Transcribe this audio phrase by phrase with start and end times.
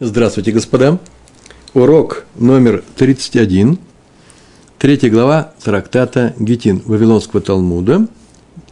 [0.00, 0.98] Здравствуйте, господа.
[1.72, 3.78] Урок номер 31,
[4.76, 8.08] третья глава трактата Гетин Вавилонского Талмуда.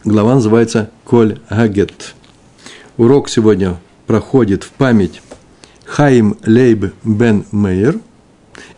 [0.03, 2.15] Глава называется Коль Гагет.
[2.97, 5.21] Урок сегодня проходит в память
[5.85, 8.01] Хаим Лейб Бен Мейер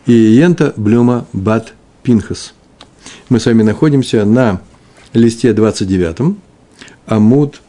[0.06, 1.74] и Йента Блюма Бат
[2.04, 2.54] Пинхас.
[3.28, 4.60] Мы с вами находимся на
[5.14, 6.36] листе 29,
[7.06, 7.60] Амуд,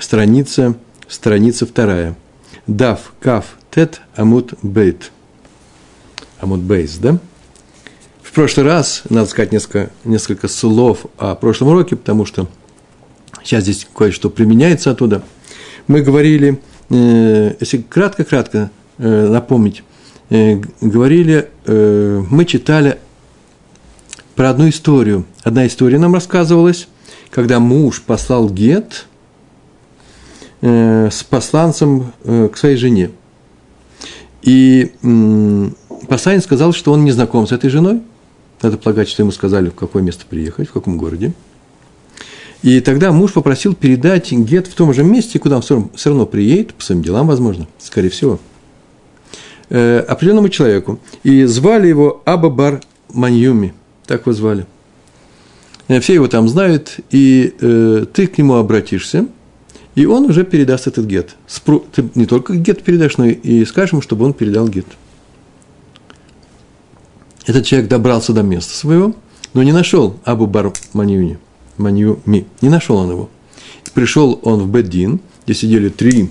[0.00, 0.76] страница,
[1.08, 2.14] страница вторая.
[2.68, 5.10] Дав Каф Тет Амут Бейт.
[6.38, 7.18] Амут Бейс, да?
[8.22, 12.46] В прошлый раз, надо сказать несколько, несколько слов о прошлом уроке, потому что
[13.42, 15.24] сейчас здесь кое-что применяется оттуда.
[15.88, 16.60] Мы говорили,
[16.90, 19.82] э, если кратко-кратко э, напомнить,
[20.30, 23.00] э, говорили, э, мы читали
[24.36, 25.24] про одну историю.
[25.42, 26.86] Одна история нам рассказывалась,
[27.30, 29.06] когда муж послал гет
[30.60, 33.10] э, с посланцем э, к своей жене–
[34.44, 34.92] и
[36.08, 38.02] посланец сказал, что он не знаком с этой женой.
[38.62, 41.32] Надо полагать, что ему сказали, в какое место приехать, в каком городе.
[42.62, 46.74] И тогда муж попросил передать гет в том же месте, куда он все равно приедет,
[46.74, 48.38] по своим делам, возможно, скорее всего,
[49.68, 50.98] э, определенному человеку.
[51.24, 52.80] И звали его Абабар
[53.12, 53.74] Маньюми,
[54.06, 54.66] так его звали.
[55.88, 59.26] Э, все его там знают, и э, ты к нему обратишься–
[59.94, 61.36] и он уже передаст этот гет.
[61.92, 64.86] Ты не только гет передашь, но и скажешь ему, чтобы он передал гет.
[67.46, 69.14] Этот человек добрался до места своего,
[69.52, 71.38] но не нашел Абу Бар Маньюни,
[71.76, 73.30] Маньюми, не нашел он его.
[73.92, 76.30] Пришел он в Беддин, где сидели три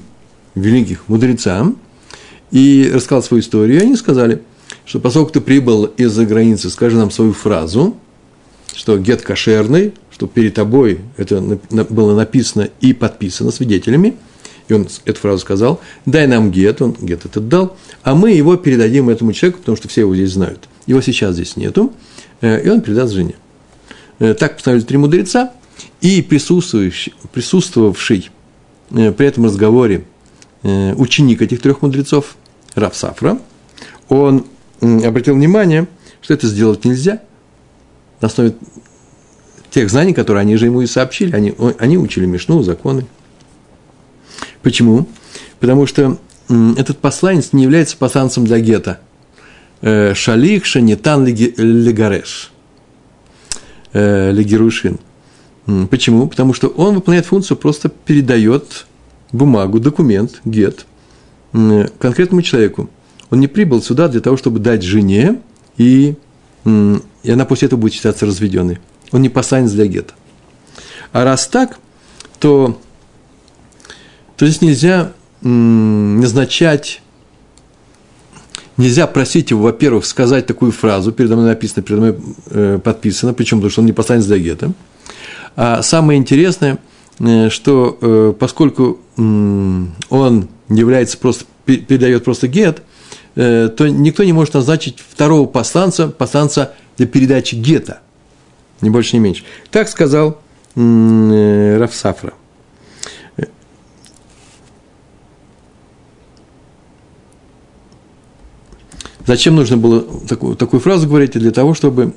[0.56, 1.72] великих мудреца,
[2.52, 4.42] и рассказал свою историю, и они сказали,
[4.86, 7.96] что поскольку ты прибыл из-за границы, скажи нам свою фразу,
[8.76, 11.42] что гет кошерный, что перед тобой это
[11.90, 14.16] было написано и подписано свидетелями,
[14.68, 18.56] и он эту фразу сказал, дай нам гет, он гет этот дал, а мы его
[18.56, 20.68] передадим этому человеку, потому что все его здесь знают.
[20.86, 21.94] Его сейчас здесь нету,
[22.42, 23.36] э, и он передаст жене.
[24.20, 25.52] Э, так постановили три мудреца,
[26.02, 28.30] и присутствующий, присутствовавший
[28.92, 30.06] э, при этом разговоре
[30.64, 32.38] ученик этих трех мудрецов,
[32.74, 33.38] Раф Сафра,
[34.08, 34.46] он
[34.80, 35.88] обратил внимание,
[36.22, 37.22] что это сделать нельзя
[38.24, 38.56] на основе
[39.70, 41.36] тех знаний, которые они же ему и сообщили.
[41.36, 43.06] Они, они учили Мишну, законы.
[44.62, 45.08] Почему?
[45.60, 46.18] Потому что
[46.78, 49.00] этот посланец не является посланцем для гетто.
[49.82, 52.52] Э, шалих шанитан легареш.
[53.92, 55.00] Э, легерушин.
[55.90, 56.28] Почему?
[56.28, 58.86] Потому что он выполняет функцию, просто передает
[59.32, 60.86] бумагу, документ, гет,
[61.52, 62.90] конкретному человеку.
[63.30, 65.42] Он не прибыл сюда для того, чтобы дать жене,
[65.78, 66.16] и,
[66.66, 68.80] и она после этого будет считаться разведенной
[69.14, 70.14] он не посланец для гетто.
[71.14, 71.78] А раз так,
[72.40, 72.80] то,
[74.36, 77.02] то здесь нельзя назначать,
[78.76, 83.58] нельзя просить его, во-первых, сказать такую фразу, передо мной написано, передо мной э, подписано, причем
[83.58, 84.74] потому что он не посланец для гетто.
[85.56, 86.80] А самое интересное,
[87.20, 92.82] э, что э, поскольку э, он является просто, передает просто гет,
[93.36, 98.00] то никто не может назначить второго посланца, посланца для передачи гетто
[98.84, 99.44] ни больше, ни меньше.
[99.72, 100.40] Так сказал
[100.76, 102.34] э, Рафсафра.
[109.26, 111.32] Зачем нужно было такую, такую фразу говорить?
[111.32, 112.14] Для того, чтобы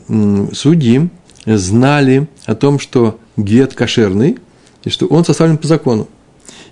[0.52, 1.08] судьи
[1.44, 4.38] знали о том, что гет кошерный,
[4.82, 6.08] и что он составлен по закону.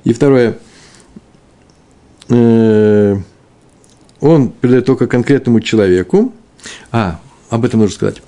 [0.03, 0.59] И второе,
[2.31, 3.17] э,
[4.25, 6.33] он передает только конкретному человеку.
[6.91, 7.21] А,
[7.51, 8.23] об этом нужно сказать.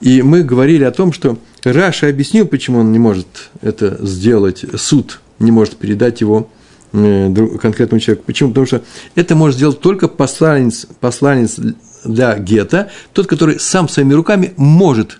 [0.00, 5.20] И мы говорили о том, что Раша объяснил, почему он не может это сделать, суд
[5.40, 6.48] не может передать его
[6.92, 8.24] э, конкретному человеку.
[8.26, 8.50] Почему?
[8.50, 8.82] Потому что
[9.16, 11.58] это может сделать только посланец, посланец
[12.04, 15.18] для гетто, тот, который сам своими руками может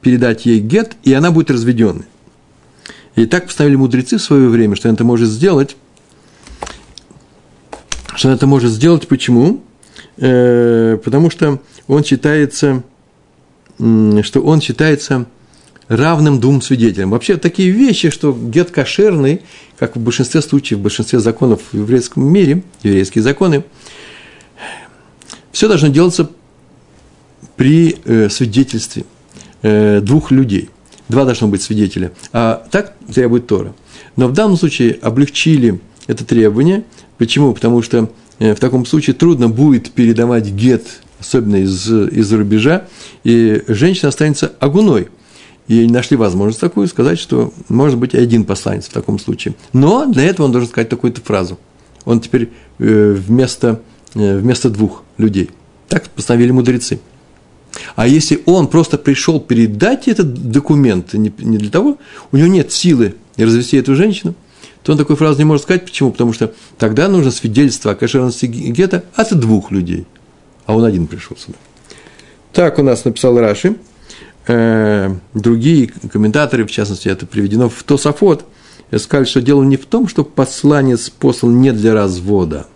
[0.00, 2.04] передать ей гет, и она будет разведенной.
[3.16, 5.76] И так постановили мудрецы в свое время, что это может сделать.
[8.20, 9.62] Что он это может сделать, почему?
[10.18, 11.58] Э, потому что
[11.88, 12.82] он считается
[13.78, 15.24] что он считается
[15.88, 17.12] равным двум свидетелям.
[17.12, 19.40] Вообще такие вещи, что гет кошерный,
[19.78, 23.64] как в большинстве случаев, в большинстве законов в еврейском мире, еврейские законы,
[25.50, 26.30] все должно делаться
[27.56, 29.06] при э, свидетельстве
[29.62, 30.68] э, двух людей.
[31.08, 32.12] Два должно быть свидетеля.
[32.34, 33.74] А так требует Тора.
[34.16, 36.84] Но в данном случае облегчили это требование.
[37.18, 37.54] Почему?
[37.54, 40.84] Потому что э, в таком случае трудно будет передавать гет
[41.20, 42.86] особенно из, из рубежа,
[43.24, 45.08] и женщина останется огуной.
[45.68, 49.54] И нашли возможность такую сказать, что может быть один посланец в таком случае.
[49.72, 51.60] Но для этого он должен сказать такую-то фразу.
[52.04, 53.80] Он теперь э, вместо,
[54.14, 55.50] э, вместо двух людей.
[55.88, 56.98] Так постановили мудрецы.
[57.94, 61.98] А если он просто пришел передать этот документ не, не для того,
[62.32, 64.34] у него нет силы развести эту женщину,
[64.82, 65.84] то он такой фразы не может сказать.
[65.84, 66.10] Почему?
[66.12, 70.06] Потому что тогда нужно свидетельство о кошерности гетто от двух людей.
[70.66, 71.58] А он один пришел сюда.
[72.52, 73.76] Так у нас написал Раши.
[74.46, 78.46] Э, другие комментаторы, в частности, это приведено в Тософот,
[78.96, 82.66] сказали, что дело не в том, что посланец послан не для развода,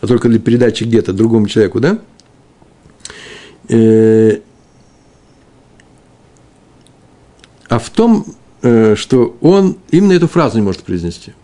[0.00, 1.98] а только для передачи где-то другому человеку, да?
[3.68, 4.38] Э,
[7.68, 8.24] а в том,
[8.64, 11.34] что он именно эту фразу не может произнести.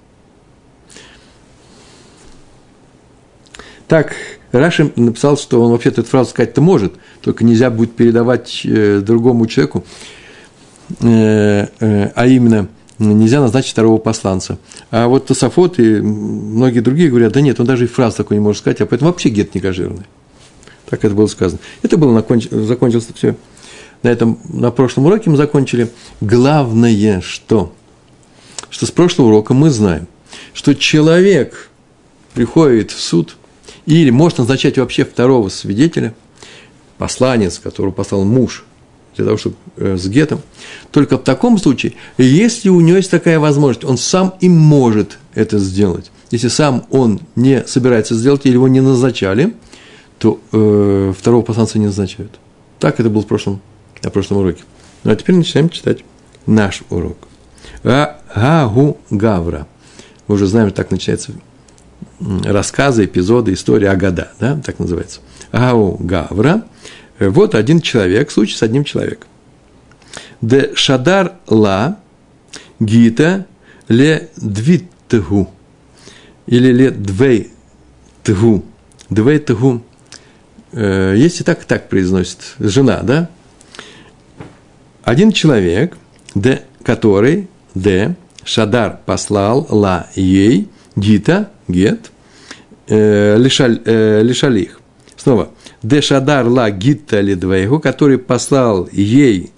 [3.86, 4.14] Так,
[4.52, 9.46] Раши написал, что он вообще-то эту фразу сказать-то может, только нельзя будет передавать э, другому
[9.46, 9.84] человеку,
[11.00, 12.68] а именно
[12.98, 14.58] нельзя назначить второго посланца.
[14.90, 18.42] А вот Тософот и многие другие говорят, да нет, он даже и фраз такой не
[18.42, 20.04] может сказать, а поэтому вообще гет некожирный.
[20.88, 21.60] Так это было сказано.
[21.82, 22.48] Это было наконч...
[22.50, 23.36] закончилось все.
[24.02, 25.90] На этом, на прошлом уроке мы закончили.
[26.20, 27.72] Главное, что?
[28.70, 30.06] Что с прошлого урока мы знаем,
[30.54, 31.70] что человек
[32.34, 33.36] приходит в суд
[33.86, 36.14] или может назначать вообще второго свидетеля,
[36.98, 38.64] посланец, которого послал муж,
[39.16, 40.40] для того, чтобы э, с гетом,
[40.92, 45.58] только в таком случае, если у него есть такая возможность, он сам и может это
[45.58, 46.10] сделать.
[46.30, 49.54] Если сам он не собирается сделать или его не назначали–
[50.20, 52.38] то э, второго посланца не назначают.
[52.78, 53.60] Так это было в прошлом,
[54.02, 54.62] на прошлом уроке.
[55.04, 56.04] Ну а теперь начинаем читать
[56.46, 57.28] наш урок.
[57.82, 59.66] Гагу Гавра.
[60.26, 61.32] Мы уже знаем, так начинается
[62.44, 65.20] рассказы, эпизоды, история Агада, да, так называется.
[65.52, 66.64] Гау Гавра.
[67.18, 69.28] Вот один человек, случай с одним человеком.
[70.40, 71.98] Де Шадар Ла
[72.78, 73.46] Гита
[73.88, 75.50] Ле Двитгу.
[76.46, 77.52] Или Ле Двей
[78.22, 78.64] Тгу.
[79.08, 79.82] Двей Тгу
[80.72, 83.28] э, если так так произносит жена, да,
[85.10, 85.96] один человек,
[86.36, 88.14] д, который, д,
[88.44, 92.12] Шадар послал ла ей, гита, гет,
[92.86, 94.80] э, лишаль, э, лишалих.
[95.16, 95.50] Снова,
[95.82, 99.50] д Шадар ла гита лидвейгу, который послал ей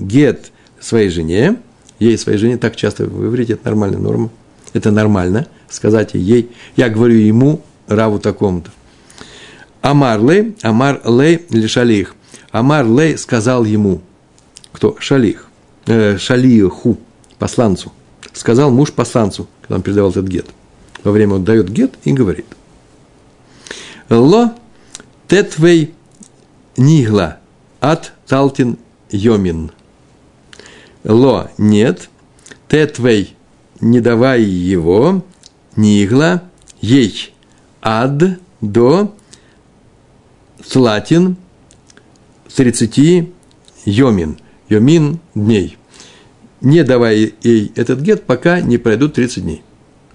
[0.00, 0.50] гет
[0.80, 1.58] своей жене,
[2.00, 4.30] ей своей жене, так часто вы говорите, это нормальная норма,
[4.72, 8.72] это нормально, сказать ей, я говорю ему, раву такому-то.
[9.80, 12.16] Амар Лей, Амар Лей или Шалих.
[12.50, 14.00] Амар Лей сказал ему,
[14.78, 14.96] кто?
[15.00, 15.48] Шалих,
[15.86, 16.98] э, Шалиху,
[17.36, 17.92] посланцу.
[18.32, 20.46] Сказал муж посланцу, когда он передавал этот гет.
[21.02, 22.46] Во время он дает гет и говорит.
[24.08, 24.54] Ло
[25.26, 25.94] тетвей
[26.76, 27.38] нигла
[27.80, 28.78] от талтин
[29.10, 29.72] йомин.
[31.02, 32.08] Ло нет,
[32.68, 33.34] тетвей
[33.80, 35.24] не давай его,
[35.74, 36.44] нигла,
[36.80, 37.34] ей
[37.82, 39.16] ад до
[40.64, 41.36] Слатин
[42.54, 43.28] 30
[43.84, 44.38] йомин.
[44.68, 45.76] Йомин дней.
[46.60, 49.62] Не давай ей этот гет, пока не пройдут 30 дней.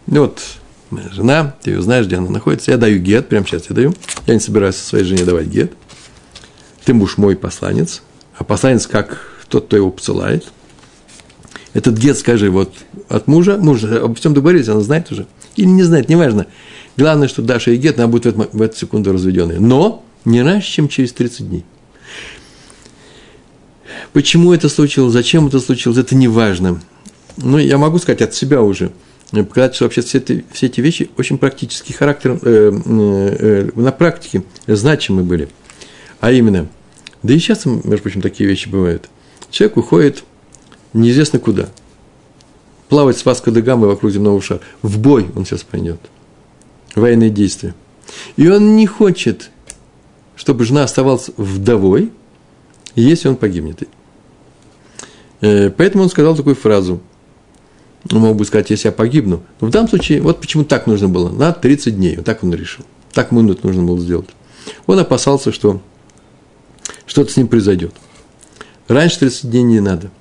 [0.08, 0.42] Ну вот,
[0.90, 2.72] моя жена, ты ее знаешь, где она находится.
[2.72, 3.94] Я даю гет, прямо сейчас я даю.
[4.28, 5.72] Я не собираюсь своей жене давать гет.
[6.86, 8.02] Ты муж мой посланец.
[8.38, 10.52] А посланец как тот, кто его посылает.
[11.74, 12.74] Этот гет, скажи, вот
[13.10, 15.28] от мужа, муж обо всем договорились, она знает уже.
[15.56, 16.46] Или не знает, неважно.
[16.98, 19.60] Главное, что Даша и гет, она будет в эту, в эту секунду разведенная.
[19.60, 21.66] Но не раньше, чем через 30 дней.
[24.12, 26.82] Почему это случилось, зачем это случилось, это не важно.
[27.38, 28.92] Ну, я могу сказать от себя уже,
[29.32, 34.44] показать, что вообще все эти, все эти вещи очень практический характер, э, э, на практике
[34.68, 35.50] значимы были.
[36.20, 36.68] А именно,
[37.24, 39.10] да и сейчас, между прочим, такие вещи бывают.
[39.50, 40.24] Человек уходит
[40.94, 41.70] неизвестно куда.
[42.90, 44.62] Плавать с Васко де Гамой вокруг земного шара.
[44.82, 46.00] В бой он сейчас пойдет.
[46.96, 47.74] Военные действия.
[48.36, 49.50] И он не хочет
[50.36, 52.12] чтобы жена оставалась вдовой,
[53.02, 53.84] если он погибнет.
[55.42, 57.02] Э, поэтому он сказал такую фразу.
[58.12, 59.44] Он мог бы сказать, если я погибну.
[59.62, 61.30] Но в данном случае, вот почему так нужно было.
[61.30, 62.18] На 30 дней.
[62.18, 62.86] Вот так он решил.
[63.14, 64.30] Так это нужно было сделать.
[64.88, 65.82] Он опасался, что
[67.06, 67.94] что-то с ним произойдет.
[68.88, 70.12] Раньше 30 дней не надо.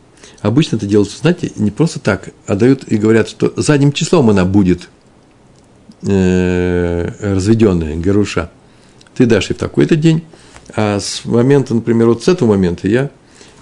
[0.41, 4.45] Обычно это делается, знаете, не просто так, а дают и говорят, что задним числом она
[4.45, 4.89] будет
[6.03, 8.51] э, разведенная, Гаруша
[9.15, 10.25] ты дашь ей в такой-то день,
[10.75, 13.11] а с момента, например, вот с этого момента я,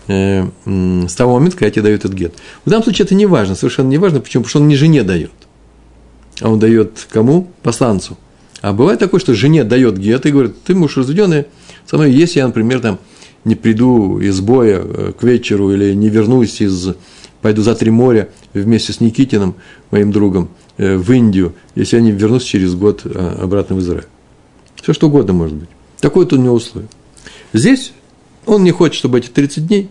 [0.09, 2.35] э, с того момента, когда я тебе даю этот гет.
[2.64, 4.42] В данном случае это не важно, совершенно не важно, почему?
[4.45, 5.33] Потому что он не жене дает,
[6.40, 7.50] а он дает кому?
[7.62, 8.16] Посланцу.
[8.61, 11.47] А бывает такое, что жене дает гет и говорит, ты муж разведенный,
[11.87, 12.99] со мной, если я, например, там,
[13.45, 16.95] не приду из боя э, к вечеру или не вернусь из,
[17.40, 19.54] пойду за три моря вместе с Никитиным,
[19.90, 24.07] моим другом, э, в Индию, если они вернутся через год а, обратно в Израиль.
[24.76, 25.69] Все что угодно может быть.
[26.00, 26.88] Такое вот у него условие.
[27.52, 27.92] Здесь
[28.47, 29.90] он не хочет, чтобы эти 30 дней,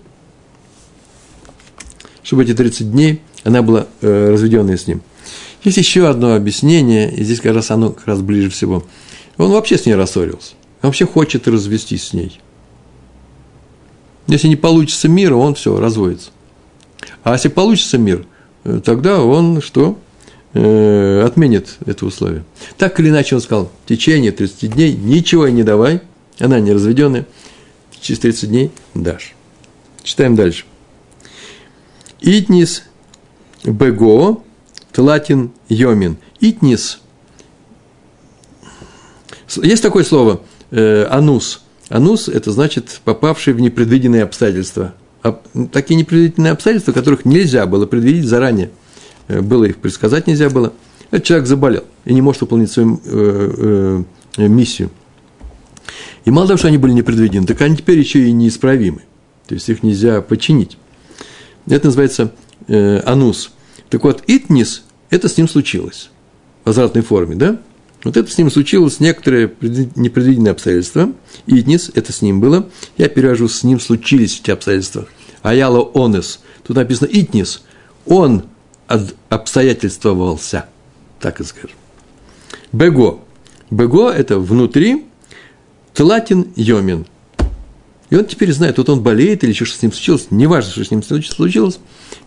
[2.24, 5.02] чтобы эти 30 дней она была э, разведенная с ним.
[5.64, 8.84] Есть еще одно объяснение, и здесь как раз оно как раз ближе всего.
[9.38, 10.54] Он вообще с ней рассорился.
[10.82, 12.40] Он вообще хочет развестись с ней.
[14.28, 16.32] Если не получится мир, он все, разводится.
[17.24, 18.26] А если получится мир,
[18.64, 19.98] э, тогда он что?
[20.54, 22.44] Э, отменит это условие.
[22.78, 26.02] Так или иначе он сказал, в течение 30 дней ничего не давай,
[26.40, 27.28] она не разведенная,
[28.02, 29.36] через 30 дней дашь.
[30.02, 30.66] Читаем дальше.
[32.20, 32.84] Итнис
[33.64, 34.44] бего
[34.92, 36.18] тлатин йомин.
[36.40, 37.00] Итнис.
[39.56, 40.42] Есть такое слово
[40.72, 41.62] э, анус.
[41.90, 44.96] Анус– это значит попавший в непредвиденные обстоятельства.
[45.22, 45.40] А,
[45.72, 48.72] такие непредвиденные обстоятельства, которых нельзя было предвидеть заранее.
[49.30, 50.74] Э, было их предсказать нельзя было.
[51.12, 54.04] Этот человек заболел и не может выполнить свою э,
[54.38, 54.90] э, миссию.
[56.26, 59.04] И мало того, что они были непредвидены, так они теперь еще и неисправимы.
[59.48, 60.78] То есть их нельзя починить.
[61.68, 62.34] Это называется
[62.68, 63.52] э, анус.
[63.90, 66.12] Так вот, итнис– это с ним случилось
[66.64, 67.60] в возвратной форме, да?
[68.04, 69.52] Вот это с ним случилось, некоторые
[69.96, 71.12] непредвиденные обстоятельства.
[71.48, 72.70] Итнис– это с ним было.
[72.98, 75.08] Я перевожу, с ним случились эти обстоятельства.
[75.42, 76.40] Аяло онес.
[76.64, 77.64] Тут написано итнис.
[78.06, 78.44] Он
[79.30, 80.66] обстоятельствовался.
[81.20, 81.78] Так и скажем.
[82.72, 83.24] Бего.
[83.70, 85.06] Бего– это внутри,
[85.94, 87.06] тлатин йомин.
[88.10, 90.90] И он теперь знает, вот он болеет или что с ним случилось, неважно, что с
[90.90, 91.80] ним случилось,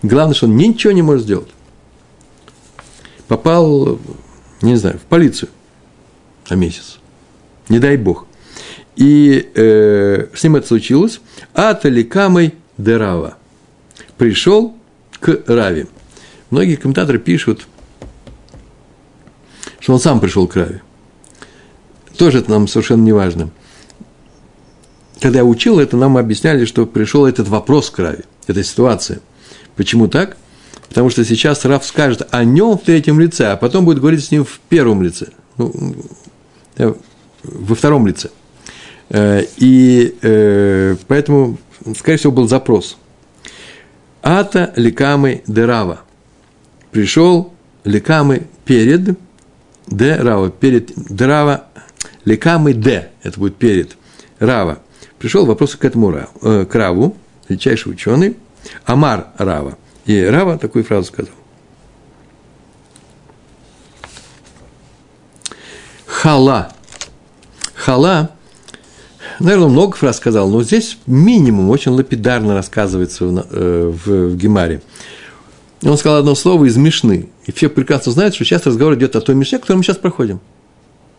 [0.03, 1.49] главное, что он ничего не может сделать.
[3.27, 3.99] Попал,
[4.61, 5.49] не знаю, в полицию
[6.49, 6.99] на месяц.
[7.69, 8.27] Не дай бог.
[8.95, 11.21] И э, с ним это случилось.
[11.55, 13.37] Аталикамой Дерава.
[14.19, 14.77] Пришел
[15.19, 15.89] к Раве.
[16.53, 17.67] Многие комментаторы пишут,
[19.81, 20.83] что он сам пришел к Раве.
[22.19, 23.49] Тоже это нам совершенно не важно.
[25.19, 29.21] Когда я учил это, нам объясняли, что пришел этот вопрос к Раве, эта ситуация.
[29.77, 30.37] Почему так?
[30.91, 34.31] Потому что сейчас Рав скажет о нем в третьем лице, а потом будет говорить с
[34.31, 35.29] ним в первом лице.
[35.57, 35.73] Ну,
[36.77, 36.93] э,
[37.45, 38.29] во втором лице.
[39.09, 41.57] Э, и э, поэтому,
[41.97, 42.99] скорее всего, был запрос.
[44.23, 46.03] Ата ликамы дерава.
[46.93, 49.19] Пришел ликамы перед
[49.87, 51.65] дерава, перед дерава,
[52.27, 53.97] ликамы де, это будет перед
[54.39, 54.79] рава.
[55.19, 57.17] Пришел вопрос к этому раву, к раву,
[57.49, 58.37] величайший ученый,
[58.85, 59.79] Амар Рава.
[60.05, 61.33] И Рава такую фразу сказал.
[66.07, 66.73] Хала.
[67.75, 68.31] Хала,
[69.41, 74.83] наверное, много фраз сказал, но здесь минимум очень лапидарно рассказывается в, э, в, в Гемаре.
[75.85, 77.29] Он сказал одно слово из Мишны.
[77.47, 80.41] И все прекрасно знают, что сейчас разговор идет о той Мишне, которую мы сейчас проходим.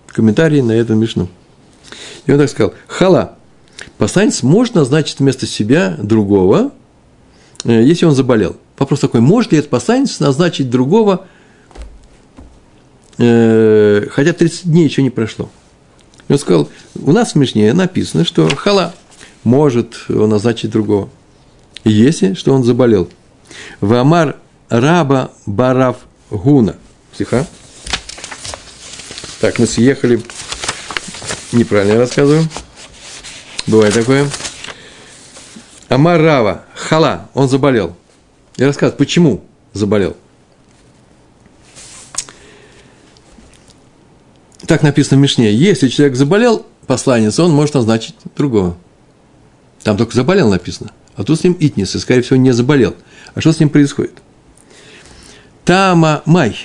[0.07, 1.27] Комментарии на эту Мишну.
[2.25, 3.35] И он так сказал, хала.
[3.97, 6.71] Посланец может назначить вместо себя другого,
[7.65, 8.55] э, если он заболел.
[8.77, 11.25] Вопрос такой, может ли этот посланец назначить другого,
[13.17, 15.49] э, хотя 30 дней еще не прошло.
[16.29, 18.93] И он сказал, у нас в Мишне написано, что хала
[19.43, 21.09] может он назначить другого,
[21.83, 23.09] если что он заболел.
[23.81, 24.37] Вамар
[24.69, 25.97] раба барав
[26.29, 26.75] гуна.
[27.13, 27.45] Стиха.
[29.39, 30.21] Так, мы съехали.
[31.51, 32.47] Неправильно я рассказываю.
[33.67, 34.27] Бывает такое.
[35.89, 37.95] Амар Рава, хала, он заболел.
[38.57, 39.43] Я рассказываю, почему
[39.73, 40.17] заболел.
[44.65, 45.53] Так написано в Мишне.
[45.53, 48.75] Если человек заболел, посланец, он может назначить другого.
[49.83, 50.91] Там только заболел написано.
[51.15, 52.95] А тут с ним итнис, и, скорее всего, не заболел.
[53.35, 54.22] А что с ним происходит?
[55.65, 56.57] Тама май.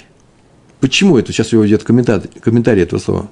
[0.81, 1.33] Почему это?
[1.33, 3.29] Сейчас его идет комментарий, комментарий этого слова.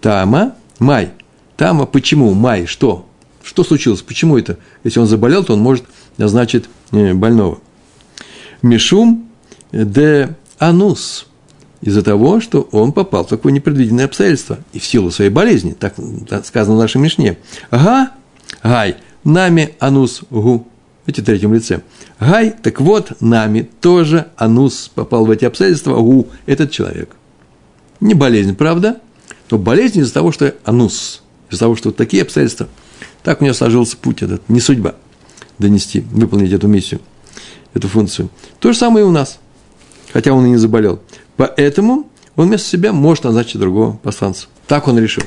[0.00, 1.10] Тама май.
[1.56, 2.32] Тама почему?
[2.34, 2.66] Май.
[2.66, 3.06] Что?
[3.42, 4.02] Что случилось?
[4.02, 4.58] Почему это?
[4.84, 5.84] Если он заболел, то он может
[6.16, 7.60] назначить э, больного.
[8.62, 9.28] Мишум
[9.72, 11.26] де анус
[11.80, 15.94] из-за того, что он попал в такое непредвиденное обстоятельство и в силу своей болезни, так,
[16.46, 17.38] сказано в нашей Мишне.
[17.70, 18.12] Ага,
[18.62, 20.68] гай, нами анус гу,
[21.06, 21.82] видите, в третьем лице.
[22.20, 27.10] Гай, так вот, нами тоже анус попал в эти обстоятельства, гу, этот человек.
[28.00, 29.00] Не болезнь, правда,
[29.50, 32.68] но болезнь из-за того, что анус, из-за того, что вот такие обстоятельства.
[33.22, 34.94] Так у него сложился путь этот, не судьба
[35.58, 37.00] донести, выполнить эту миссию,
[37.74, 38.28] эту функцию.
[38.58, 39.38] То же самое и у нас,
[40.12, 41.00] хотя он и не заболел.
[41.36, 44.48] Поэтому он вместо себя может назначить другого посланца.
[44.66, 45.22] Так он решил.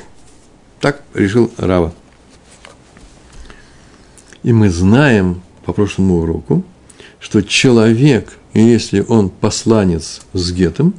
[0.80, 1.94] Так решил Рава.
[4.42, 6.62] И мы знаем по прошлому уроку,
[7.18, 10.94] что человек, если он посланец с гетом,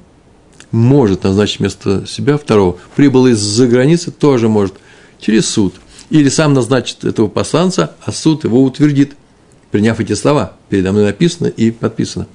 [0.71, 2.77] может назначить вместо себя второго.
[2.95, 4.75] Прибыл из-за границы, тоже может,
[5.19, 5.73] через суд.
[6.09, 9.13] Или сам назначит этого посланца, а суд его утвердит,
[9.71, 10.53] приняв эти слова.
[10.69, 12.27] Передо мной написано и подписано.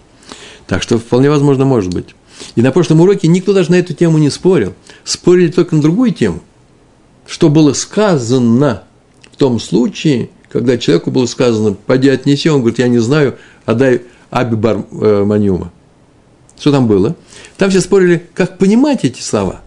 [0.67, 2.15] Так что вполне возможно может быть.
[2.57, 4.75] И на прошлом уроке никто даже на эту тему не спорил.
[5.05, 6.41] Спорили только на другую тему.
[7.27, 8.85] Что было сказано
[9.31, 14.03] в том случае, когда человеку было сказано, пойди отнеси, он говорит, я не знаю, отдай
[14.31, 15.73] Абибар э, Маньюма.
[16.61, 17.17] Что там было?
[17.57, 19.63] Там все спорили, как понимать эти слова.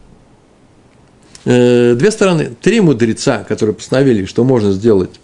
[1.43, 2.51] Э, две стороны.
[2.61, 5.19] Три мудреца, которые постановили, что можно сделать,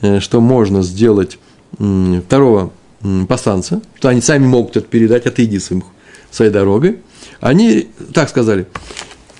[0.00, 1.38] э, что можно сделать
[1.72, 5.84] второго э, посланца, что они сами могут это передать, отойди своим,
[6.32, 6.98] своей дорогой.
[7.40, 8.66] Они так сказали,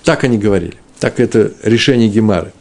[0.04, 2.52] так они говорили, так это решение Гемары.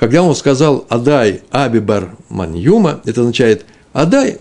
[0.00, 4.38] Когда он сказал «Адай Абибар Маньюма», это означает «Адай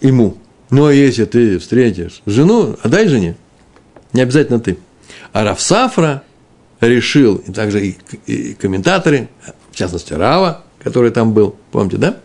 [0.00, 0.38] ему».
[0.70, 3.36] Но если ты встретишь жену, отдай жене.
[4.12, 4.78] Не обязательно ты.
[5.32, 6.22] А Рафсафра
[6.80, 9.28] решил, и также и, и комментаторы,
[9.72, 12.18] в частности Рава, который там был, помните, да?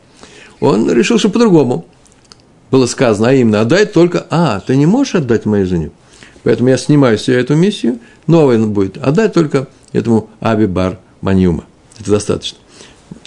[0.59, 1.87] Он решил, что по-другому.
[2.69, 5.89] Было сказано, а именно, отдай только, а, ты не можешь отдать моей жене.
[6.43, 11.63] Поэтому я снимаю себе эту миссию, новая будет, отдай только этому Абибар Маньюма.
[11.99, 12.57] Это достаточно.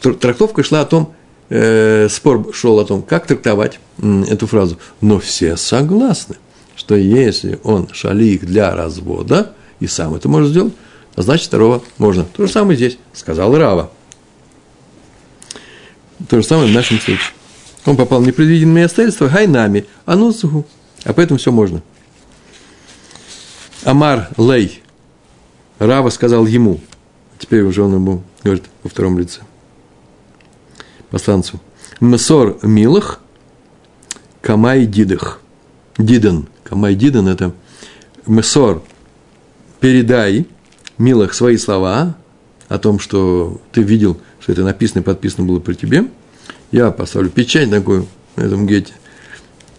[0.00, 1.14] Трактовка шла о том,
[1.48, 4.78] э, спор шел о том, как трактовать эту фразу.
[5.00, 6.36] Но все согласны,
[6.74, 10.74] что если он шалик для развода, и сам это может сделать,
[11.14, 12.24] а значит, второго можно.
[12.24, 13.90] То же самое здесь, сказал Рава.
[16.28, 17.32] То же самое в нашем случае.
[17.84, 20.66] Он попал в непредвиденное обстоятельства, гайнами, анусуху,
[21.04, 21.82] а поэтому все можно.
[23.84, 24.82] Амар Лей,
[25.78, 26.80] Рава сказал ему,
[27.38, 29.40] теперь уже он ему говорит во втором лице,
[31.10, 31.60] посланцу,
[32.00, 33.20] Месор Милах,
[34.42, 35.40] Камай Дидах.
[35.98, 36.46] Диден.
[36.62, 37.52] Камай Диден– это
[38.26, 38.82] Месор,
[39.80, 40.46] передай
[40.98, 42.16] Милах свои слова
[42.68, 46.06] о том, что ты видел, что это написано и подписано было при тебе.
[46.70, 48.06] Я поставлю печать такую
[48.36, 48.92] на этом гете.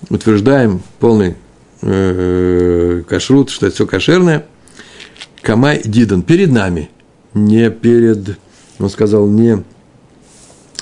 [0.10, 1.36] Утверждаем полный
[1.82, 4.46] э, кашрут, что это все кошерное.
[5.42, 6.90] Камай Диден перед нами,
[7.46, 8.38] не перед,
[8.80, 9.64] он сказал, не,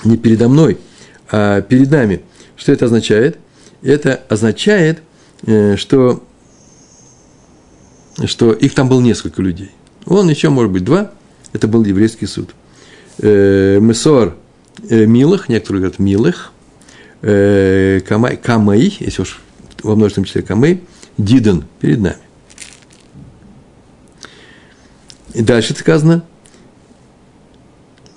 [0.04, 0.78] не передо мной,
[1.30, 2.22] а перед нами.
[2.56, 3.38] Что это означает?
[3.82, 5.00] Это означает,
[5.46, 6.24] э, что,
[8.24, 9.70] что их там было несколько людей.
[10.06, 11.12] Он еще, может быть, два.
[11.52, 12.50] Это был еврейский суд.
[13.18, 14.36] Э, Месор
[14.88, 16.52] э, Милых, некоторые говорят Милых,
[17.22, 19.40] Камай, Камай, если уж
[19.82, 20.82] во множественном числе Камай,
[21.16, 22.18] Диден перед нами.
[25.32, 26.24] И дальше сказано,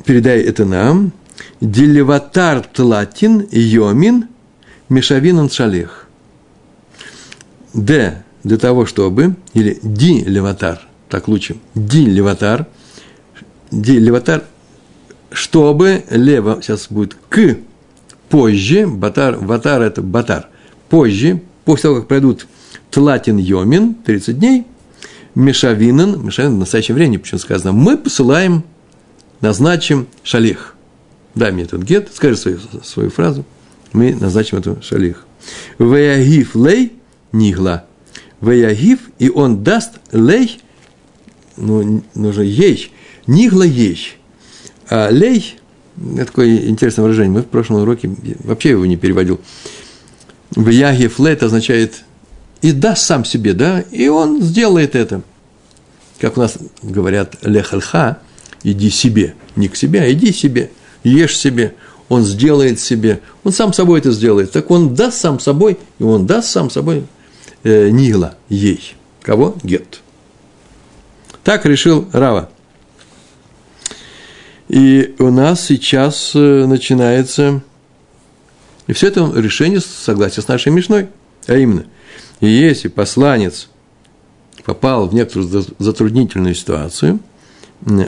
[0.10, 1.12] передай это нам,
[1.62, 4.28] Дилеватар тлатин йомин
[4.90, 6.08] мешавинан шалех.
[7.76, 8.24] Д.
[8.44, 12.66] Для того, чтобы, или ди леватар, так лучше, ди леватар,
[13.70, 14.46] ди леватар,
[15.32, 17.58] чтобы, лево сейчас будет к,
[18.30, 20.48] позже, батар, ватар это батар,
[20.90, 22.48] позже, после того, как пройдут
[22.90, 24.66] тлатин йомин, 30 дней,
[25.36, 28.64] мешавинан, мешавинан в настоящее время, почему сказано, мы посылаем,
[29.42, 30.76] назначим шалих.
[31.36, 33.46] Дай мне этот гет, скажи свою, свою фразу,
[33.94, 35.26] мы назначим эту шалих.
[35.78, 36.94] Ваягиф лей
[37.32, 37.86] нигла.
[38.42, 40.60] Ваягиф, и он даст лей,
[41.58, 42.92] ну, нужно ей,
[43.28, 44.18] нигла ей.
[44.90, 45.60] А лей,
[46.16, 48.10] это такое интересное выражение, мы в прошлом уроке
[48.44, 49.40] вообще его не переводил.
[50.56, 52.04] Ваягиф лей, это означает
[52.62, 55.22] и даст сам себе, да, и он сделает это.
[56.20, 58.20] Как у нас говорят, лехальха,
[58.64, 60.72] иди себе, не к себе, а иди себе,
[61.04, 61.76] ешь себе,
[62.08, 64.52] он сделает себе, он сам собой это сделает.
[64.52, 67.06] Так он даст сам собой, и он даст сам собой
[67.64, 68.96] э, Нигла, ей.
[69.22, 69.56] Кого?
[69.64, 70.02] Гет.
[71.44, 72.50] Так решил Рава.
[74.68, 77.62] И у нас сейчас э, начинается...
[78.88, 81.10] И все это решение согласие с нашей Мишной.
[81.48, 81.86] А именно–
[82.42, 83.68] если посланец
[84.64, 87.20] попал в некоторую затруднительную ситуацию,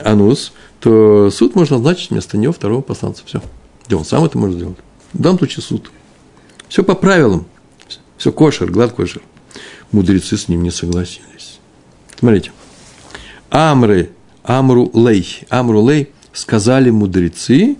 [0.04, 3.22] анус, то суд может назначить вместо него второго посланца.
[3.24, 3.40] Все.
[3.86, 4.78] Где он сам это может сделать.
[5.12, 5.90] В данном случае суд.
[6.68, 7.46] Все по правилам.
[8.16, 9.22] Все кошер, глад кошер.
[9.90, 11.58] Мудрецы с ним не согласились.
[12.18, 12.52] Смотрите.
[13.50, 14.10] Амры,
[14.44, 17.76] Амру Лей, Амру Лей сказали мудрецы,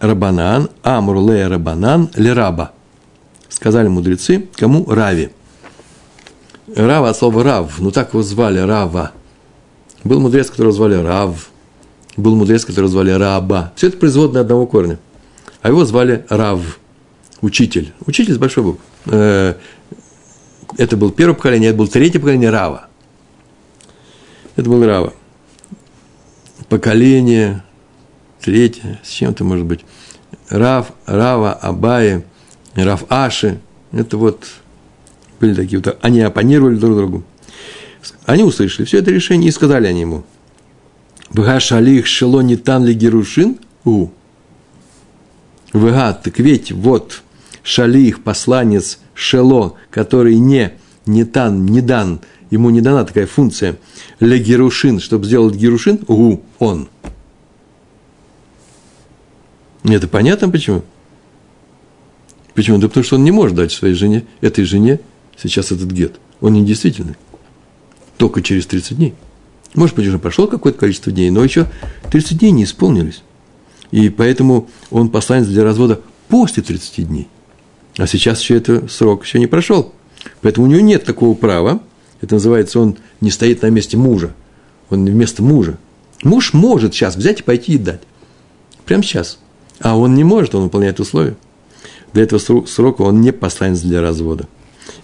[0.00, 2.72] Рабанан, Амру Лей Рабанан, Лераба.
[3.48, 4.86] Сказали мудрецы, кому?
[4.88, 5.30] Рави.
[6.74, 9.12] Рава от слова Рав, ну так его звали, Рава.
[10.04, 11.50] Был мудрец, которого звали Рав.
[12.16, 13.72] Был мудрец, которого звали Раба.
[13.76, 14.98] Все это производное одного корня.
[15.62, 16.78] А его звали Рав,
[17.40, 17.92] учитель.
[18.06, 18.80] Учитель с большой буквы.
[19.06, 19.54] Э,
[20.76, 22.88] это был первое поколение, это было третье поколение Рава.
[24.56, 25.14] Это был Рава.
[26.68, 27.64] Поколение
[28.40, 29.84] третье, с чем это может быть?
[30.48, 32.24] Рав, Рава, Абае,
[32.74, 33.60] Рав Аши.
[33.92, 34.44] Это вот
[35.40, 37.24] были такие вот, они оппонировали друг другу.
[38.28, 40.22] Они услышали все это решение и сказали они ему.
[41.30, 43.58] Бгашалих шело не тан ли герушин?
[43.86, 44.08] У.
[45.72, 47.22] Вга, так ведь вот
[47.62, 50.74] шалих, посланец шело, который не,
[51.06, 53.78] не тан, не дан, ему не дана такая функция,
[54.20, 56.90] ле герушин, чтобы сделать герушин, у, он.
[59.84, 60.82] Это понятно почему?
[62.52, 62.76] Почему?
[62.76, 65.00] Да потому что он не может дать своей жене, этой жене
[65.38, 66.20] сейчас этот гет.
[66.42, 67.16] Он не действительный.
[68.18, 69.14] Только через 30 дней.
[69.74, 71.66] Может быть, уже прошло какое-то количество дней, но еще
[72.10, 73.22] 30 дней не исполнились.
[73.90, 77.28] И поэтому он посланец для развода после 30 дней.
[77.96, 79.92] А сейчас еще это срок еще не прошел.
[80.42, 81.80] Поэтому у него нет такого права.
[82.20, 84.34] Это называется, он не стоит на месте мужа.
[84.90, 85.78] Он вместо мужа.
[86.24, 88.02] Муж может сейчас взять и пойти и дать.
[88.84, 89.38] Прямо сейчас.
[89.80, 91.36] А он не может, он выполняет условия.
[92.12, 94.48] До этого срока он не посланец для развода.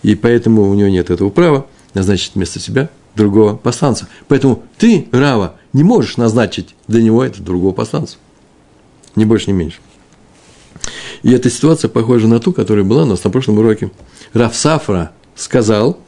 [0.03, 4.09] И поэтому у него нет этого права назначить вместо себя другого посланца.
[4.29, 8.17] Поэтому ты, Рава, не можешь назначить для него этого другого посланца.
[9.17, 9.79] Ни больше, ни меньше.
[11.23, 13.91] И эта ситуация похожа на ту, которая была у нас на прошлом уроке.
[14.33, 15.99] Раф Сафра сказал,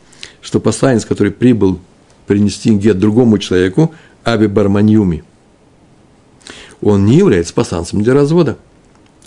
[0.42, 1.78] что посланец, который прибыл
[2.26, 5.24] принести гет другому человеку, Аби Барманьюми,
[6.82, 8.58] он не является посланцем для развода.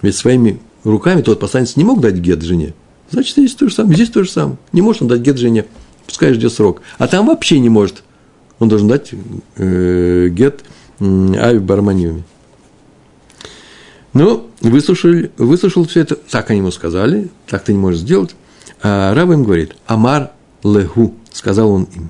[0.01, 2.73] Ведь своими руками тот посланец не мог дать гет жене.
[3.09, 3.95] Значит, здесь то же самое.
[3.95, 4.57] Здесь то же самое.
[4.71, 5.65] Не может он дать гет жене.
[6.09, 6.81] Пускай ждет срок.
[6.97, 8.01] А там вообще не может.
[8.57, 9.11] Он должен дать
[9.57, 10.63] э, гет
[10.99, 12.23] Ави Барманиуме.
[14.13, 18.35] Ну, выслушал, выслушал все это, так они ему сказали, так ты не можешь сделать.
[18.81, 20.31] А Рав им говорит, Амар
[20.63, 22.09] леху, сказал он им.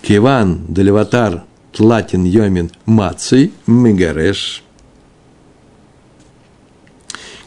[0.00, 4.62] Киван делеватар тлатин йомин маций мегареш.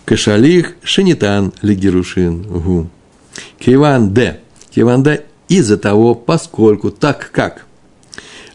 [0.04, 2.90] Кашалих шенитан лигерушин гу.
[3.58, 4.42] Киван де.
[4.70, 7.66] Киван де из-за того, поскольку, так как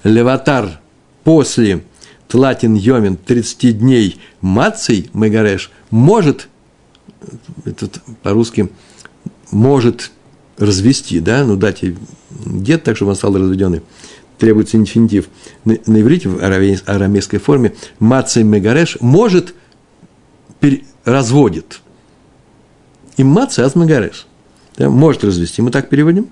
[0.02, 0.80] Леватар
[1.24, 1.85] после
[2.26, 6.48] Тлатин Йомин 30 дней Маций Мегареш может,
[7.66, 8.70] этот по-русски,
[9.50, 10.11] может
[10.56, 11.98] развести, да, ну дать ей
[12.30, 13.82] дед так, чтобы он стал разведенный,
[14.38, 15.28] требуется инфинитив.
[15.66, 19.54] На, на иврите, в арамейской форме, Маций Мегареш может,
[20.61, 21.82] пере, разводит.
[23.18, 24.26] И Маций аз Мегареш.
[24.78, 26.28] Да, может развести, мы так переводим.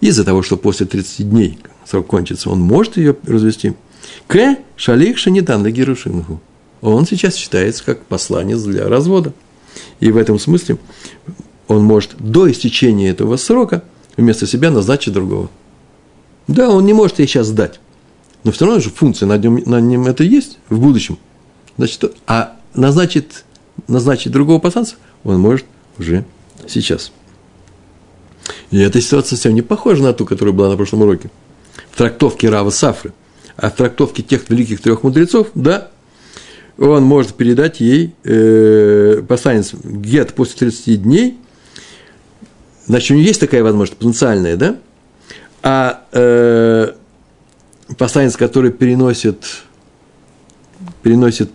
[0.00, 3.74] Из-за того, что после 30 дней срок кончится, он может ее развести.
[4.26, 6.40] К шалих шанитан герушингу.
[6.80, 9.32] Он сейчас считается как посланец для развода.
[10.00, 10.78] И в этом смысле
[11.66, 13.82] он может до истечения этого срока
[14.16, 15.50] вместо себя назначить другого.
[16.46, 17.80] Да, он не может ей сейчас сдать.
[18.44, 21.18] Но все равно же функция на нем, на нем это есть в будущем.
[21.76, 23.44] Значит, а назначить,
[23.88, 25.66] назначить другого посланца он может
[25.98, 26.24] уже
[26.66, 27.12] сейчас.
[28.70, 31.30] И эта ситуация совсем не похожа на ту, которая была на прошлом уроке.
[31.90, 33.12] В трактовке Рава Сафры.
[33.56, 35.88] А в трактовке тех великих трех мудрецов, да,
[36.78, 41.38] он может передать ей э, посланец гет после 30 дней.
[42.86, 44.76] Значит, у него есть такая возможность потенциальная, да?
[45.62, 46.92] А э,
[47.96, 49.44] посланец, который переносит,
[51.02, 51.50] переносит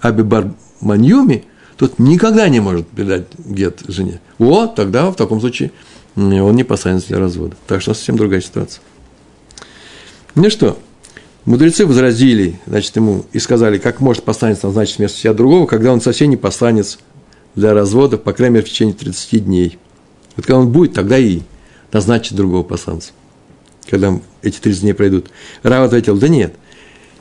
[0.00, 1.44] Абибар Маньюми,
[1.76, 4.20] тот никогда не может передать гет жене.
[4.38, 5.72] О, тогда в таком случае
[6.16, 7.56] он не посланец для развода.
[7.66, 8.82] Так что совсем другая ситуация.
[10.34, 10.78] Ну что,
[11.44, 16.00] мудрецы возразили, значит, ему и сказали, как может посланец назначить вместо себя другого, когда он
[16.00, 16.98] совсем не посланец
[17.54, 19.78] для развода, по крайней мере, в течение 30 дней.
[20.36, 21.40] Вот когда он будет, тогда и
[21.92, 23.12] назначит другого посланца.
[23.88, 25.30] Когда эти 30 дней пройдут.
[25.62, 26.54] Рав ответил, да нет,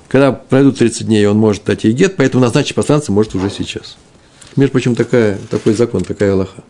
[0.08, 3.98] когда пройдут 30 дней, он может дать ей гет, поэтому назначить посланца может уже сейчас.
[4.56, 6.64] Между прочим, такая, такой закон, такая Аллаха.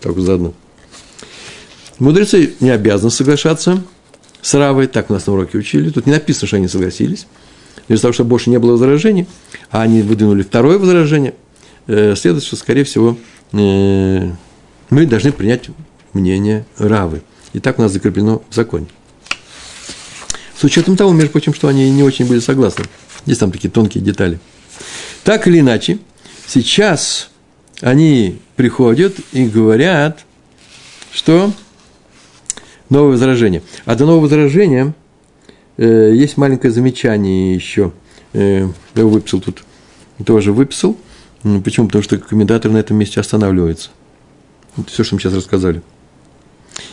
[0.00, 0.54] Так заодно.
[1.98, 3.82] Мудрецы не обязаны соглашаться
[4.42, 5.90] с Равой, так у нас на уроке учили.
[5.90, 7.26] Тут не написано, что они согласились.
[7.88, 9.26] Из-за того, что больше не было возражений,
[9.70, 11.34] а они выдвинули второе возражение,
[11.86, 13.16] э, следует, что, скорее всего,
[13.52, 14.30] э,
[14.90, 15.70] мы должны принять
[16.12, 17.22] мнение Равы.
[17.52, 18.86] И так у нас закреплено в законе.
[20.58, 22.84] С учетом того, между прочим, что они не очень были согласны.
[23.24, 24.38] Есть там такие тонкие детали.
[25.24, 25.98] Так или иначе,
[26.46, 27.30] сейчас
[27.80, 30.24] они приходят и говорят,
[31.12, 31.52] что
[32.90, 33.62] новое возражение.
[33.84, 34.94] А до нового возражения
[35.76, 37.92] э, есть маленькое замечание еще.
[38.32, 39.64] Э, я его выписал тут,
[40.24, 40.96] тоже выписал.
[41.64, 41.86] Почему?
[41.86, 43.90] Потому что комментатор на этом месте останавливается.
[44.76, 45.82] Это все, что мы сейчас рассказали.